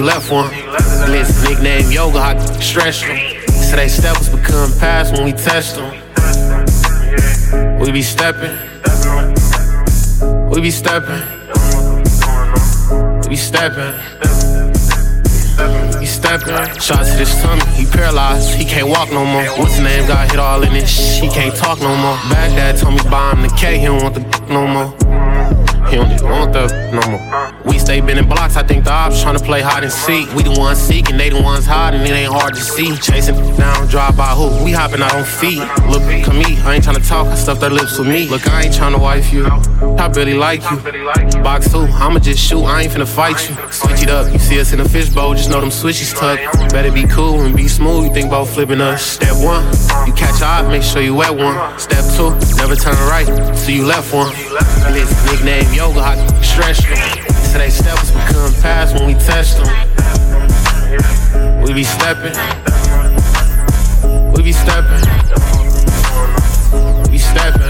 you 0.01 0.07
left 0.07 0.31
one. 0.31 0.49
Blitz 1.05 1.43
nickname 1.47 1.91
yoga, 1.91 2.19
I 2.19 2.39
stretch 2.61 3.03
them. 3.03 3.19
So 3.49 3.77
they 3.77 3.89
steppers 3.89 4.31
become 4.31 4.73
past 4.79 5.13
when 5.13 5.25
we 5.25 5.33
test 5.33 5.77
them. 5.77 5.91
We 7.79 7.93
be 7.93 8.03
stepping. 8.03 8.57
We 10.49 10.61
be 10.63 10.71
stepping. 10.71 11.23
We 13.23 13.29
be 13.29 13.37
stepping. 13.37 13.95
He 16.01 16.07
stepping, 16.07 16.57
shot 16.81 17.05
to 17.05 17.13
his 17.19 17.35
tummy, 17.43 17.63
he 17.77 17.85
paralyzed, 17.85 18.55
he 18.55 18.65
can't 18.65 18.89
walk 18.89 19.11
no 19.11 19.27
more. 19.27 19.45
What's 19.59 19.75
his 19.75 19.85
name? 19.85 20.09
Got 20.09 20.31
hit 20.31 20.41
all 20.41 20.63
in 20.63 20.73
this 20.73 21.19
he 21.19 21.29
can't 21.29 21.55
talk 21.55 21.79
no 21.81 21.95
more. 21.95 22.17
Baghdad 22.33 22.79
told 22.79 22.95
me 22.95 23.11
buy 23.11 23.33
him 23.33 23.43
the 23.43 23.49
K, 23.49 23.79
he 23.79 23.85
don't 23.85 24.03
want 24.03 24.15
the 24.15 24.23
no 24.49 24.67
more. 24.67 24.91
He 25.91 25.97
don't 25.97 26.23
want 26.23 26.55
the 26.55 26.80
no 26.93 27.01
more. 27.11 27.55
We 27.65 27.79
stay 27.79 28.01
bending 28.01 28.29
blocks, 28.29 28.57
I 28.57 28.63
think 28.63 28.85
the 28.85 28.93
ops 28.93 29.23
trying 29.23 29.39
to 29.39 29.45
play 29.45 29.61
hide 29.61 29.83
and 29.83 29.93
seek. 29.93 30.33
We 30.35 30.43
the 30.43 30.59
ones 30.59 30.79
seeking, 30.79 31.17
they 31.17 31.31
the 31.31 31.43
ones 31.43 31.67
hiding, 31.67 32.03
it 32.03 32.11
ain't 32.11 32.33
hard 32.33 32.55
to 32.55 32.61
see. 32.61 32.97
Chasing 32.97 33.37
down, 33.57 33.87
drive 33.89 34.17
by 34.17 34.35
who? 34.35 34.65
We 34.65 34.73
hopping 34.73 35.03
out 35.03 35.15
on 35.15 35.25
feet. 35.25 35.61
Look, 35.89 36.03
come 36.25 36.39
me, 36.39 36.59
I 36.63 36.75
ain't 36.75 36.85
trying 36.85 36.97
to 36.97 37.07
talk, 37.07 37.27
I 37.27 37.35
stuff 37.35 37.61
their 37.61 37.71
lips 37.71 37.99
with 37.99 38.09
me. 38.09 38.29
Look, 38.29 38.49
I 38.49 38.65
ain't 38.65 38.75
trying 38.75 38.93
to 38.93 38.99
wife 38.99 39.33
you. 39.33 39.47
I 39.47 40.07
really 40.15 40.35
like 40.35 40.63
you. 40.71 40.77
Box 41.43 41.71
two, 41.71 41.81
I'ma 41.81 42.19
just 42.19 42.43
shoot, 42.43 42.65
I 42.65 42.83
ain't 42.83 42.93
finna 42.93 43.09
fight 43.09 43.49
you. 43.49 43.57
Switch 43.71 44.03
it 44.03 44.11
up, 44.11 44.33
you 44.33 44.39
see 44.39 44.61
us 44.61 44.73
in 44.73 44.81
a 44.81 44.89
fishbowl, 44.89 45.35
just 45.35 45.51
know 45.51 45.61
them 45.61 45.71
switches 45.71 46.13
tuck. 46.13 46.39
Better 46.71 46.93
be 46.93 47.07
cool 47.07 47.41
and 47.41 47.57
be 47.57 47.69
smooth, 47.69 48.05
you 48.05 48.13
think 48.13 48.29
about 48.29 48.49
flipping 48.49 48.81
us. 48.81 49.03
Step 49.03 49.37
one, 49.37 49.65
you 50.07 50.13
catch 50.13 50.43
eye, 50.43 50.67
make 50.69 50.83
sure 50.83 51.03
you 51.03 51.15
wet 51.15 51.35
one. 51.35 51.57
Step 51.79 52.05
two, 52.17 52.31
never 52.57 52.77
turn 52.77 52.95
right, 53.09 53.27
so 53.57 53.71
you 53.71 53.85
left 53.85 54.13
one. 54.13 54.33
List 54.93 55.15
nickname 55.27 55.73
yoga, 55.73 56.01
I 56.01 56.43
stretch 56.43 56.80
them. 56.89 56.99
So 57.45 57.59
they 57.59 57.71
steps 57.71 58.11
become 58.11 58.53
past 58.63 58.95
when 58.95 59.07
we 59.07 59.15
test 59.15 59.59
them. 59.59 59.69
We 61.63 61.73
be 61.73 61.85
stepping. 61.85 62.35
We 64.35 64.43
be 64.43 64.53
stepping. 64.53 65.03
We 67.11 67.19
stepping. 67.19 67.70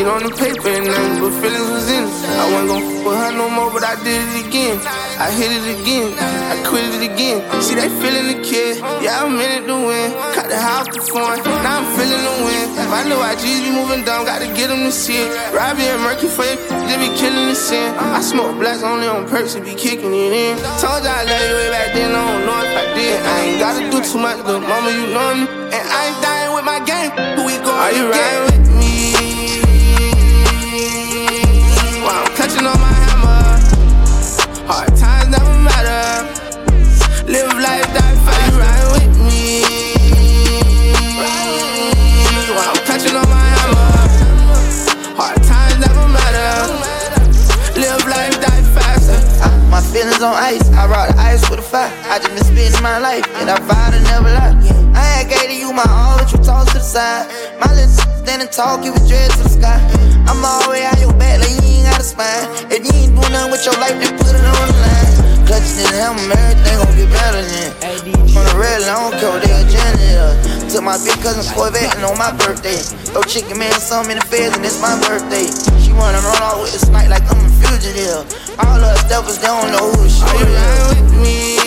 On 0.00 0.24
the 0.24 0.32
paper 0.32 0.72
and 0.72 0.88
nothing 0.88 1.20
but 1.20 1.28
feelings 1.44 1.68
was 1.68 1.84
in 1.92 2.08
it. 2.08 2.12
I 2.40 2.48
wasn't 2.48 2.72
gon' 2.72 2.82
f 2.88 3.04
with 3.04 3.20
her 3.20 3.32
no 3.36 3.52
more, 3.52 3.68
but 3.68 3.84
I 3.84 4.00
did 4.00 4.16
it 4.16 4.48
again. 4.48 4.80
I 5.20 5.28
hit 5.28 5.52
it 5.52 5.68
again. 5.76 6.16
I 6.16 6.56
quit 6.64 6.88
it 6.88 7.04
again. 7.04 7.44
See, 7.60 7.76
they 7.76 7.92
feeling 8.00 8.32
the 8.32 8.40
kid. 8.40 8.80
Yeah, 9.04 9.20
I'm 9.20 9.36
in 9.36 9.60
it 9.60 9.68
to 9.68 9.76
win. 9.76 10.08
Cut 10.32 10.48
the 10.48 10.56
house 10.56 10.88
to 10.96 11.04
phone. 11.04 11.36
Now 11.44 11.84
I'm 11.84 11.86
feeling 12.00 12.16
the 12.16 12.34
win. 12.48 12.66
If 12.80 12.88
I 12.88 13.04
know 13.12 13.20
I 13.20 13.36
G's 13.36 13.60
be 13.60 13.76
moving 13.76 14.00
down, 14.00 14.24
gotta 14.24 14.48
get 14.56 14.72
them 14.72 14.88
to 14.88 14.90
see 14.90 15.20
it. 15.20 15.28
Robbie 15.52 15.84
and 15.84 16.00
Murky 16.00 16.32
for 16.32 16.48
you, 16.48 16.56
they 16.88 16.96
be 16.96 17.12
killing 17.20 17.52
the 17.52 17.54
sin. 17.54 17.92
I 18.00 18.24
smoke 18.24 18.56
blacks 18.56 18.80
only 18.80 19.04
on 19.06 19.28
perks 19.28 19.52
and 19.54 19.68
be 19.68 19.76
kicking 19.76 20.16
it 20.16 20.32
in. 20.32 20.56
Told 20.80 21.04
you 21.04 21.12
I 21.12 21.28
love 21.28 21.44
you 21.44 21.54
way 21.60 21.68
back 21.76 21.92
then, 21.92 22.16
I 22.16 22.24
don't 22.24 22.48
know 22.48 22.56
if 22.64 22.72
I 22.72 22.84
did. 22.96 23.16
I 23.20 23.36
ain't 23.52 23.58
gotta 23.60 23.82
do 23.92 24.00
too 24.00 24.16
much, 24.16 24.40
little 24.48 24.64
mama, 24.64 24.96
you 24.96 25.12
know 25.12 25.28
me. 25.36 25.44
And 25.76 25.84
I 25.84 26.00
ain't 26.08 26.18
dying 26.24 26.52
with 26.56 26.64
my 26.64 26.80
game. 26.88 27.12
Who 27.36 27.44
we 27.44 27.54
going 27.60 27.76
Are 27.76 27.92
you 27.92 28.08
riding 28.08 28.42
with 28.48 28.69
Hard 34.70 34.96
times 34.96 35.19
feelings 49.90 50.22
on 50.22 50.34
ice, 50.34 50.62
I 50.70 50.86
rock 50.86 51.10
the 51.10 51.18
ice 51.18 51.42
with 51.50 51.58
a 51.58 51.62
fire. 51.62 51.90
I 52.06 52.18
just 52.18 52.30
been 52.30 52.44
spending 52.44 52.82
my 52.82 52.98
life, 52.98 53.26
and 53.42 53.50
I 53.50 53.58
vowed 53.58 53.92
to 53.92 54.00
never 54.06 54.30
lie. 54.30 54.54
I 54.94 55.20
ain't 55.20 55.28
gave 55.28 55.50
to 55.50 55.56
you 55.56 55.72
my 55.72 55.84
all, 55.88 56.18
but 56.18 56.30
you 56.32 56.38
toss 56.38 56.66
to 56.72 56.78
the 56.78 56.80
side. 56.80 57.26
My 57.58 57.66
little 57.74 57.90
standing 58.22 58.48
tall, 58.48 58.78
give 58.82 58.94
it 58.94 59.06
dread 59.08 59.30
to 59.32 59.42
the 59.42 59.48
sky. 59.50 59.78
I'm 60.30 60.44
all 60.44 60.62
the 60.62 60.70
way 60.70 60.86
your 61.00 61.12
back, 61.14 61.40
like 61.40 61.50
you 61.50 61.82
ain't 61.82 61.90
got 61.90 62.00
a 62.00 62.04
spine. 62.04 62.46
If 62.70 62.86
you 62.86 62.94
ain't 62.94 63.14
doing 63.18 63.32
nothing 63.32 63.50
with 63.50 63.64
your 63.66 63.74
life, 63.82 63.98
then 63.98 64.16
put 64.16 64.30
it 64.30 64.46
on 64.46 64.66
the 64.70 64.78
line. 64.78 65.19
Clutching 65.50 65.82
in 65.82 65.90
the 65.90 65.98
hammer, 65.98 66.30
everything 66.30 66.78
gon' 66.78 66.94
get 66.94 67.10
better 67.10 67.42
then. 67.42 67.74
From 68.30 68.46
the 68.46 68.54
red, 68.54 68.86
I 68.86 68.94
don't 69.02 69.18
care 69.18 69.34
what 69.34 69.42
they 69.42 69.50
agenda 69.50 70.38
is. 70.38 70.72
Took 70.72 70.84
my 70.84 70.94
big 71.02 71.18
cousin 71.26 71.42
Corvette 71.58 71.90
and 71.96 72.06
on 72.06 72.16
my 72.16 72.30
birthday. 72.30 72.78
Throw 73.10 73.22
chicken 73.26 73.58
man 73.58 73.74
some 73.74 74.06
in 74.14 74.22
the 74.22 74.26
feds 74.30 74.54
and 74.54 74.64
it's 74.64 74.80
my 74.80 74.94
birthday. 75.02 75.50
She 75.82 75.90
wanna 75.90 76.22
run 76.22 76.38
off 76.38 76.62
with 76.62 76.78
a 76.78 76.78
snipe 76.78 77.10
like 77.10 77.26
I'm 77.26 77.42
a 77.42 77.50
fugitive. 77.66 78.30
All 78.62 78.78
her 78.78 78.94
steppers, 79.02 79.42
they 79.42 79.50
don't 79.50 79.74
know 79.74 79.90
who 79.90 80.06
she 80.06 80.22
Are 80.22 80.38
you 80.38 81.22
is. 81.26 81.59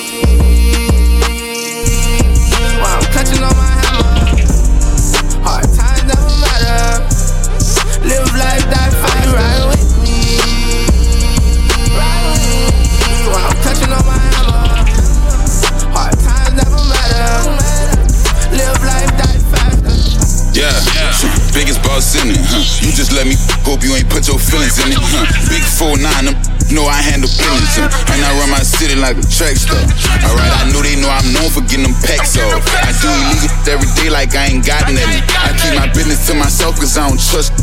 In 21.94 22.34
it. 22.34 22.42
Huh? 22.42 22.58
You 22.82 22.90
just 22.90 23.14
let 23.14 23.30
me 23.30 23.38
hope 23.62 23.86
you 23.86 23.94
ain't 23.94 24.10
put 24.10 24.26
your 24.26 24.42
feelings 24.42 24.82
in 24.82 24.98
it. 24.98 24.98
Huh? 24.98 25.30
Big 25.46 25.62
4-9, 25.62 26.02
them 26.26 26.38
know 26.74 26.90
I 26.90 27.06
handle 27.06 27.30
feelings. 27.30 27.70
Huh? 27.78 27.86
And 28.10 28.26
I 28.26 28.34
run 28.42 28.50
my 28.50 28.66
city 28.66 28.98
like 28.98 29.22
a 29.22 29.26
track 29.30 29.54
star. 29.54 29.78
Alright, 30.26 30.54
I 30.58 30.74
know 30.74 30.82
they 30.82 30.98
know 30.98 31.14
I'm 31.14 31.30
known 31.30 31.54
for 31.54 31.62
getting 31.70 31.86
them 31.86 31.94
packs 32.02 32.34
off. 32.42 32.66
I 32.82 32.90
do 32.98 33.14
illegal 33.14 33.78
every 33.78 33.90
day 33.94 34.10
like 34.10 34.34
I 34.34 34.50
ain't 34.50 34.66
got 34.66 34.90
nothing. 34.90 35.22
I 35.38 35.54
keep 35.54 35.78
my 35.78 35.86
business 35.94 36.26
to 36.30 36.34
myself 36.34 36.82
cause 36.82 36.98
I 36.98 37.06
don't 37.06 37.22
trust. 37.22 37.54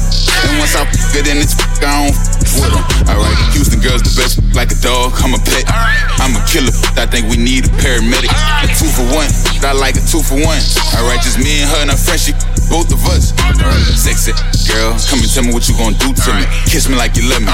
And 0.47 0.63
once 0.63 0.79
I 0.79 0.87
get 1.11 1.27
in 1.27 1.43
this, 1.43 1.59
I 1.83 1.91
don't 1.91 2.15
f 2.15 2.55
with 2.63 2.71
them. 2.71 2.85
Alright, 3.11 3.39
Houston 3.59 3.83
girls 3.83 4.07
the 4.07 4.15
best 4.15 4.39
like 4.55 4.71
a 4.71 4.79
dog. 4.79 5.11
I'm 5.27 5.35
a 5.35 5.43
pet. 5.43 5.67
I'm 6.23 6.39
a 6.39 6.43
killer. 6.47 6.73
I 6.95 7.11
think 7.11 7.27
we 7.27 7.35
need 7.35 7.67
a 7.67 7.73
paramedic. 7.83 8.31
A 8.31 8.71
two 8.79 8.87
for 8.95 9.05
one. 9.11 9.27
I 9.67 9.75
like 9.75 9.99
a 9.99 10.05
two 10.07 10.23
for 10.23 10.39
one. 10.39 10.63
Alright, 10.95 11.19
just 11.27 11.43
me 11.43 11.67
and 11.67 11.69
her 11.75 11.83
and 11.83 11.91
her 11.91 11.99
friend. 11.99 12.21
She 12.21 12.33
both 12.71 12.95
of 12.95 13.03
us. 13.11 13.35
Sexy 13.99 14.33
girl. 14.71 14.95
Come 15.11 15.19
and 15.21 15.29
tell 15.29 15.43
me 15.43 15.53
what 15.53 15.67
you 15.67 15.75
gonna 15.75 15.99
do 15.99 16.15
to 16.15 16.31
me. 16.39 16.47
Kiss 16.71 16.89
me 16.89 16.95
like 16.95 17.19
you 17.19 17.27
love 17.27 17.43
me. 17.43 17.53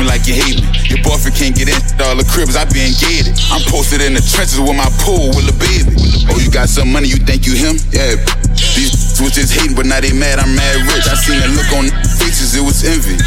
Me 0.00 0.02
like 0.08 0.26
you 0.26 0.34
hate 0.34 0.64
me. 0.64 0.68
Your 0.88 1.04
boyfriend 1.04 1.36
can't 1.36 1.54
get 1.54 1.68
in 1.68 1.78
all 2.00 2.16
the 2.16 2.24
cribs. 2.24 2.56
I 2.56 2.64
be 2.72 2.80
engaged. 2.80 3.36
I'm 3.52 3.62
posted 3.68 4.00
in 4.00 4.16
the 4.16 4.24
trenches 4.24 4.58
with 4.58 4.74
my 4.74 4.88
pool 5.04 5.28
with 5.36 5.46
a 5.52 5.56
baby. 5.60 5.92
Oh, 6.32 6.40
you 6.40 6.50
got 6.50 6.72
some 6.72 6.90
money? 6.90 7.06
You 7.12 7.20
think 7.20 7.46
you 7.46 7.54
him? 7.54 7.76
Yeah. 7.92 8.16
These 8.74 9.20
was 9.20 9.36
just 9.36 9.52
hating, 9.52 9.76
but 9.76 9.86
now 9.86 10.00
they 10.00 10.12
mad, 10.12 10.38
I'm 10.38 10.54
mad 10.56 10.80
rich. 10.88 11.06
I 11.06 11.14
seen 11.14 11.38
the 11.38 11.48
look 11.52 11.70
on 11.76 11.90
faces, 12.18 12.56
it 12.56 12.64
was 12.64 12.82
envy. 12.82 13.18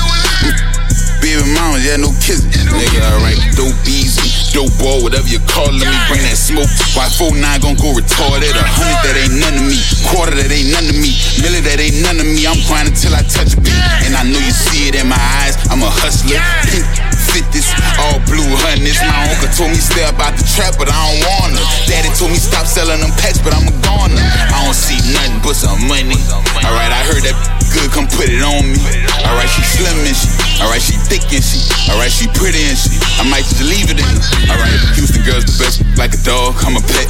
Baby 1.22 1.46
mama, 1.54 1.78
yeah, 1.78 2.02
no 2.02 2.10
kissing. 2.18 2.50
Nigga, 2.50 3.00
alright, 3.14 3.38
dope 3.54 3.78
easy, 3.86 4.26
dope 4.58 4.74
ball, 4.82 5.06
whatever 5.06 5.30
you 5.30 5.38
call 5.46 5.70
it. 5.70 5.78
Let 5.78 5.94
me 5.94 6.00
bring 6.10 6.26
that 6.26 6.34
smoke. 6.34 6.66
Why 6.98 7.06
49 7.06 7.38
gon' 7.62 7.78
go 7.78 7.94
retarded? 7.94 8.50
A 8.50 8.66
hundred 8.66 9.00
that 9.06 9.16
ain't 9.22 9.38
none 9.38 9.54
of 9.54 9.66
me. 9.70 9.78
Quarter 10.10 10.34
that 10.42 10.50
ain't 10.50 10.74
none 10.74 10.90
of 10.90 10.98
me. 10.98 11.14
Millie 11.46 11.62
that 11.62 11.78
ain't 11.78 12.02
none 12.02 12.18
of 12.18 12.26
me. 12.26 12.50
I'm 12.50 12.58
grinding 12.66 12.98
till 12.98 13.14
I 13.14 13.22
touch 13.22 13.54
a 13.54 13.62
beat. 13.62 13.78
And 14.02 14.18
I 14.18 14.26
know 14.26 14.42
you 14.42 14.50
see 14.50 14.90
it 14.90 14.98
in 14.98 15.06
my 15.06 15.22
eyes. 15.46 15.62
I'm 15.70 15.86
a 15.86 15.92
hustler. 15.94 16.42
Pink 16.66 16.90
fit 17.32 17.48
this, 17.56 17.72
all 18.02 18.20
blue 18.28 18.44
hundreds. 18.68 19.00
My 19.06 19.32
uncle 19.32 19.48
told 19.56 19.72
me 19.72 19.80
stay 19.80 20.04
about 20.04 20.36
the 20.36 20.44
trap, 20.44 20.76
but 20.76 20.92
I 20.92 20.98
don't 20.98 21.22
wanna. 21.24 21.64
Daddy 21.88 22.12
told 22.20 22.36
me 22.36 22.40
stop 22.42 22.68
selling 22.68 23.00
them 23.00 23.14
packs, 23.16 23.40
but 23.40 23.56
I'm 23.56 23.72
a 23.72 23.76
goner. 23.80 24.20
I 24.20 24.68
don't 24.68 24.76
see 24.76 25.00
nothing 25.16 25.40
but 25.40 25.56
some 25.56 25.80
alright, 30.62 30.82
she 30.82 30.96
thick 31.10 31.26
and 31.34 31.44
she, 31.44 31.60
alright, 31.90 32.12
she 32.14 32.30
pretty 32.38 32.62
and 32.70 32.78
she. 32.78 32.94
I 33.20 33.26
might 33.28 33.46
just 33.46 33.66
leave 33.66 33.90
it 33.90 34.00
in. 34.00 34.16
Alright, 34.48 34.78
Houston 34.96 35.26
girls 35.26 35.46
the 35.46 35.56
best, 35.58 35.82
like 35.98 36.14
a 36.14 36.22
dog, 36.22 36.56
I'm 36.64 36.78
a 36.78 36.84
pet. 36.86 37.10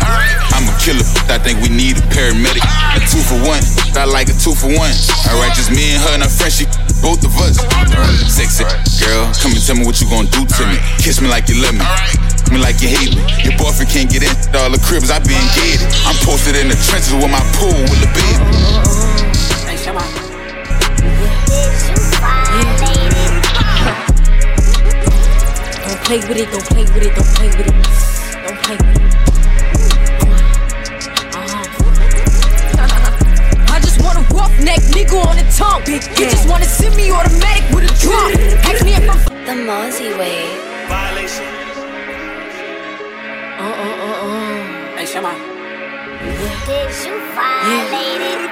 I'm 0.56 0.68
a 0.68 0.74
killer, 0.80 1.06
I 1.32 1.38
think 1.38 1.60
we 1.62 1.70
need 1.70 2.00
a 2.00 2.06
paramedic. 2.12 2.64
A 2.96 3.00
two 3.08 3.22
for 3.22 3.40
one, 3.44 3.64
I 3.96 4.08
like 4.08 4.32
a 4.32 4.36
two 4.36 4.56
for 4.56 4.72
one. 4.72 4.96
Alright, 5.28 5.54
just 5.54 5.72
me 5.72 5.94
and 5.96 6.02
her 6.02 6.14
and 6.20 6.24
her 6.24 6.32
friend, 6.32 6.52
she 6.52 6.66
both 7.04 7.24
of 7.26 7.34
us. 7.42 7.60
Sexy 8.32 8.64
girl, 9.04 9.28
come 9.42 9.52
and 9.52 9.64
tell 9.64 9.76
me 9.76 9.86
what 9.86 10.00
you 10.00 10.08
gon' 10.08 10.28
do 10.32 10.46
to 10.46 10.64
me. 10.68 10.78
Kiss 11.02 11.22
me 11.22 11.28
like 11.28 11.50
you 11.50 11.60
love 11.62 11.76
me. 11.76 11.86
Me 12.52 12.60
like 12.60 12.82
you 12.82 12.90
hate 12.90 13.16
me. 13.16 13.24
Your 13.44 13.56
boyfriend 13.58 13.90
can't 13.90 14.10
get 14.12 14.24
in 14.24 14.36
all 14.56 14.70
the 14.70 14.80
cribs 14.84 15.10
I 15.10 15.20
been 15.20 15.40
gated. 15.56 15.88
I'm 16.06 16.16
posted 16.28 16.56
in 16.56 16.68
the 16.68 16.76
trenches 16.76 17.14
with 17.14 17.32
my 17.32 17.40
pool 17.56 17.72
with 17.72 18.02
the 18.04 18.12
baby. 18.12 18.44
Hey, 19.66 19.80
come 19.86 19.98
on. 19.98 20.32
Don't 22.52 23.01
play 26.12 26.28
with 26.28 26.38
it, 26.40 26.52
don't 26.52 26.66
play 26.66 26.84
with 26.84 27.04
it, 27.08 27.16
don't 27.16 27.32
play 27.40 27.48
with 27.48 27.68
it. 27.68 27.72
Don't 28.44 28.60
play 28.64 28.76
with 28.76 29.00
it. 29.00 29.04
Uh-huh. 31.40 31.64
I 33.72 33.80
just 33.80 34.04
want 34.04 34.18
a 34.20 34.24
roughneck 34.36 34.82
nigga 34.92 35.16
on 35.26 35.38
the 35.38 35.48
tongue. 35.56 35.82
Bitch. 35.84 36.10
You 36.20 36.30
just 36.30 36.50
wanna 36.50 36.66
send 36.66 36.98
me 36.98 37.12
automatic 37.14 37.64
with 37.74 37.86
a 37.90 37.94
drum. 38.04 38.28
Ask 38.68 38.84
me 38.84 38.92
if 38.92 39.08
I'm 39.10 39.20
The 39.46 39.56
Mosey 39.64 40.12
way. 40.20 40.52
violation. 40.90 41.48
Uh 43.56 43.72
uh 43.72 44.04
uh 44.04 44.28
uh. 44.28 44.98
Hey, 44.98 45.06
Shama. 45.06 45.32
Did 46.68 46.92
you 47.08 47.16
violate 47.40 48.20
it? 48.20 48.52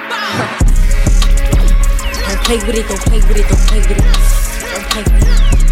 Don't 2.24 2.40
play 2.40 2.56
with 2.56 2.76
it, 2.80 2.88
don't 2.88 3.02
play 3.02 3.20
with 3.20 3.36
it, 3.36 3.46
don't 3.48 3.60
play 3.68 3.80
with 3.80 3.90
it. 3.90 3.96
Don't 4.00 4.86
play 4.88 5.04
with 5.12 5.28
it. 5.28 5.69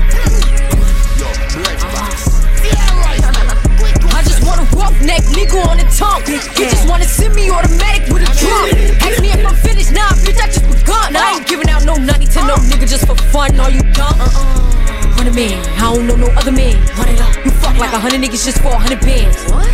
Roughneck 4.99 5.23
nigga 5.35 5.67
on 5.67 5.77
the 5.77 5.87
tongue. 5.95 6.23
You 6.27 6.67
just 6.71 6.89
wanna 6.89 7.05
send 7.05 7.35
me 7.35 7.51
automatic 7.51 8.09
with 8.13 8.23
a 8.23 8.33
drum. 8.35 8.67
Ask 9.03 9.23
me 9.23 9.31
if 9.31 9.47
I'm 9.47 9.55
finished, 9.55 9.93
nah, 9.93 10.11
bitch, 10.25 10.41
I 10.41 10.47
just 10.47 10.67
begun. 10.67 11.17
I 11.17 11.39
ain't 11.39 11.47
giving 11.47 11.69
out 11.69 11.85
no 11.85 11.97
money 11.97 12.27
to 12.27 12.41
no 12.47 12.55
nigga 12.67 12.89
just 12.89 13.07
for 13.07 13.17
fun. 13.31 13.59
Are 13.61 13.71
you 13.71 13.83
dumb? 13.95 14.19
Uh-uh. 14.19 15.17
Run 15.19 15.27
a 15.27 15.33
man, 15.33 15.59
I 15.79 15.95
don't 15.95 16.07
know 16.07 16.17
no 16.17 16.29
other 16.39 16.53
man. 16.53 16.77
Run 16.99 17.09
it 17.09 17.21
up. 17.21 17.35
You 17.45 17.51
fuck 17.51 17.77
like 17.79 17.93
a 17.93 17.99
hundred 17.99 18.21
niggas 18.21 18.45
just 18.45 18.59
for 18.59 18.69
a 18.69 18.79
hundred 18.79 19.01
bands. 19.01 19.39
What? 19.51 19.67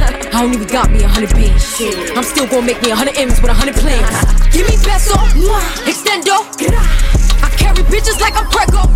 I 0.34 0.42
don't 0.42 0.54
even 0.54 0.68
got 0.68 0.90
me 0.90 1.02
a 1.02 1.08
hundred 1.08 1.30
bands. 1.30 1.64
I'm 2.16 2.24
still 2.24 2.46
gonna 2.46 2.66
make 2.66 2.80
me 2.82 2.90
a 2.90 2.96
hundred 2.96 3.16
M's 3.18 3.40
with 3.40 3.50
a 3.50 3.54
hundred 3.54 3.76
plans. 3.76 4.08
Give 4.52 4.66
me 4.66 4.76
peso, 4.80 5.16
extendo. 5.84 6.44
I 7.42 7.48
carry 7.56 7.84
bitches 7.84 8.20
like 8.20 8.36
I'm 8.36 8.48
Prego. 8.48 8.88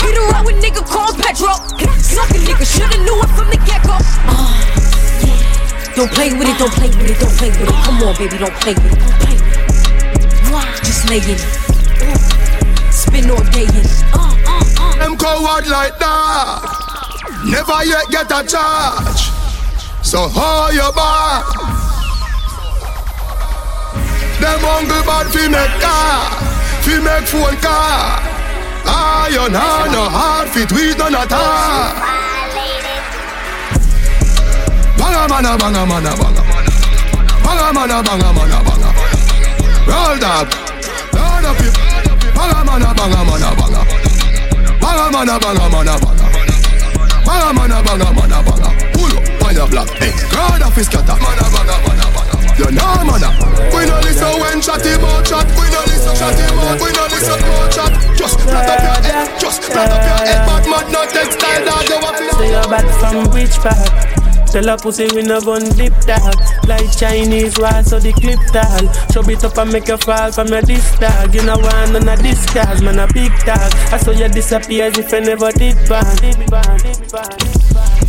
Beat 0.00 0.18
around 0.18 0.44
with 0.44 0.56
nigga 0.60 0.84
called 0.84 1.16
Petro. 1.18 1.56
Suck 2.00 2.30
a 2.30 2.40
nigga, 2.44 2.64
shoulda 2.64 2.98
knew 3.04 3.16
it 3.22 3.30
from 3.32 3.48
the 3.48 3.56
get 3.64 3.82
go. 3.84 3.96
Don't 5.96 6.10
play 6.10 6.32
with 6.32 6.48
it, 6.48 6.58
don't 6.58 6.72
play 6.72 6.88
with 6.88 7.10
it, 7.10 7.20
don't 7.20 7.30
play 7.38 7.50
with 7.50 7.62
it. 7.62 7.74
Come 7.84 8.02
on, 8.02 8.16
baby, 8.16 8.36
don't 8.36 8.52
play 8.54 8.74
with 8.74 8.92
it, 8.92 8.98
don't 8.98 9.18
play 9.22 9.34
with 9.34 9.46
it. 9.46 10.84
Just 10.84 11.08
lay 11.08 11.18
in 11.18 11.38
it. 11.38 12.92
Spin 12.92 13.30
all 13.30 13.44
day 13.54 13.62
in 13.62 13.76
it. 13.78 14.02
Uh, 14.12 14.18
uh, 14.18 14.62
uh. 14.80 14.98
Them 14.98 15.16
coward 15.16 15.66
like 15.68 15.96
that. 15.98 16.62
Never 17.46 17.84
yet 17.84 18.10
get 18.10 18.26
a 18.26 18.42
charge. 18.42 19.30
So 20.02 20.26
hold 20.26 20.74
your 20.74 20.92
back. 20.92 21.46
Them 24.40 24.60
hungry 24.66 25.02
bad 25.06 25.26
fi 25.30 25.46
make 25.46 25.78
car, 25.78 26.30
fi 26.82 26.98
make 26.98 27.28
phone 27.28 27.56
car. 27.62 28.34
You 29.30 29.48
know 29.48 29.86
no 29.90 30.08
hard 30.08 30.48
fit, 30.50 30.70
we 30.70 30.94
none 30.96 31.14
at 31.14 31.32
all. 31.32 32.23
Banga 35.14 35.28
mana, 35.28 35.56
banga 35.56 35.86
mana, 35.86 36.10
banga. 36.18 36.42
Banga 37.44 37.72
mana, 37.72 38.02
banga 38.02 38.32
mana, 38.34 38.58
banga. 38.66 38.90
Roll 39.86 40.24
up, 40.26 40.50
roll 41.14 41.46
up 41.46 41.60
it. 41.62 41.74
Banga 42.34 42.64
mana, 42.66 42.90
banga 42.98 43.22
mana, 43.22 43.54
banga. 43.54 43.82
Banga 44.82 45.06
mana, 45.14 45.38
banga 45.38 45.66
mana, 45.70 45.94
banga. 46.02 46.26
Banga 47.24 47.52
mana, 47.54 47.78
banga 47.86 48.10
mana, 48.10 48.42
banga. 48.42 48.68
Pull 48.90 49.14
up 49.14 49.46
on 49.46 49.54
your 49.54 49.68
block, 49.70 49.88
hey. 50.02 50.10
Crowd 50.34 50.62
of 50.62 50.74
his 50.74 50.86
scatter. 50.86 51.14
Mana, 51.22 51.46
banga, 51.46 51.76
mana, 51.86 52.06
banga. 52.10 52.34
You 52.58 52.68
know, 52.74 53.06
mana. 53.06 53.30
We 53.70 53.86
no 53.86 53.94
listen 54.02 54.34
when 54.42 54.60
chatty 54.60 54.98
about 54.98 55.24
chat. 55.24 55.46
We 55.54 55.70
no 55.70 55.78
listen 55.94 56.10
chatty 56.18 56.42
about. 56.42 56.82
We 56.82 56.90
no 56.90 57.06
listen 57.06 57.38
about 57.38 57.70
chat. 57.70 58.18
Just 58.18 58.40
flat 58.40 58.66
up 58.66 58.82
your 58.82 58.98
head. 59.06 59.38
Just 59.38 59.62
flat 59.62 59.94
up 59.94 60.02
your 60.02 60.26
head. 60.26 60.42
Bad 60.42 60.66
man, 60.66 60.90
no 60.90 61.06
textile 61.06 61.64
dog. 61.64 61.86
You 61.86 62.02
want 62.02 62.16
to 62.18 62.34
Say 62.34 62.50
you're 62.50 62.66
bad 62.66 62.86
from 62.98 63.30
which 63.30 63.54
part? 63.62 64.23
Tell 64.54 64.68
a 64.68 64.76
pussy 64.76 65.08
we 65.12 65.22
no 65.22 65.40
gun 65.40 65.64
dip 65.74 65.92
tag 66.06 66.38
Like 66.68 66.86
Chinese 66.96 67.58
wall 67.58 67.82
so 67.82 67.98
the 67.98 68.12
clip 68.12 68.38
tag 68.54 68.86
Chub 69.12 69.28
it 69.28 69.42
up 69.42 69.58
and 69.58 69.72
make 69.72 69.88
you 69.88 69.96
fall 69.96 70.30
from 70.30 70.46
your 70.46 70.62
disc 70.62 70.96
tag 71.00 71.34
You 71.34 71.42
know 71.42 71.58
one 71.58 71.92
none 71.92 72.08
of 72.08 72.22
this 72.22 72.46
cars 72.54 72.80
man 72.80 73.00
a 73.00 73.08
big 73.12 73.32
tag 73.42 73.74
I 73.92 73.98
saw 73.98 74.12
you 74.12 74.28
disappear 74.28 74.84
as 74.84 74.96
if 74.96 75.12
I 75.12 75.18
never 75.18 75.50
did 75.50 75.74
bad 75.88 78.03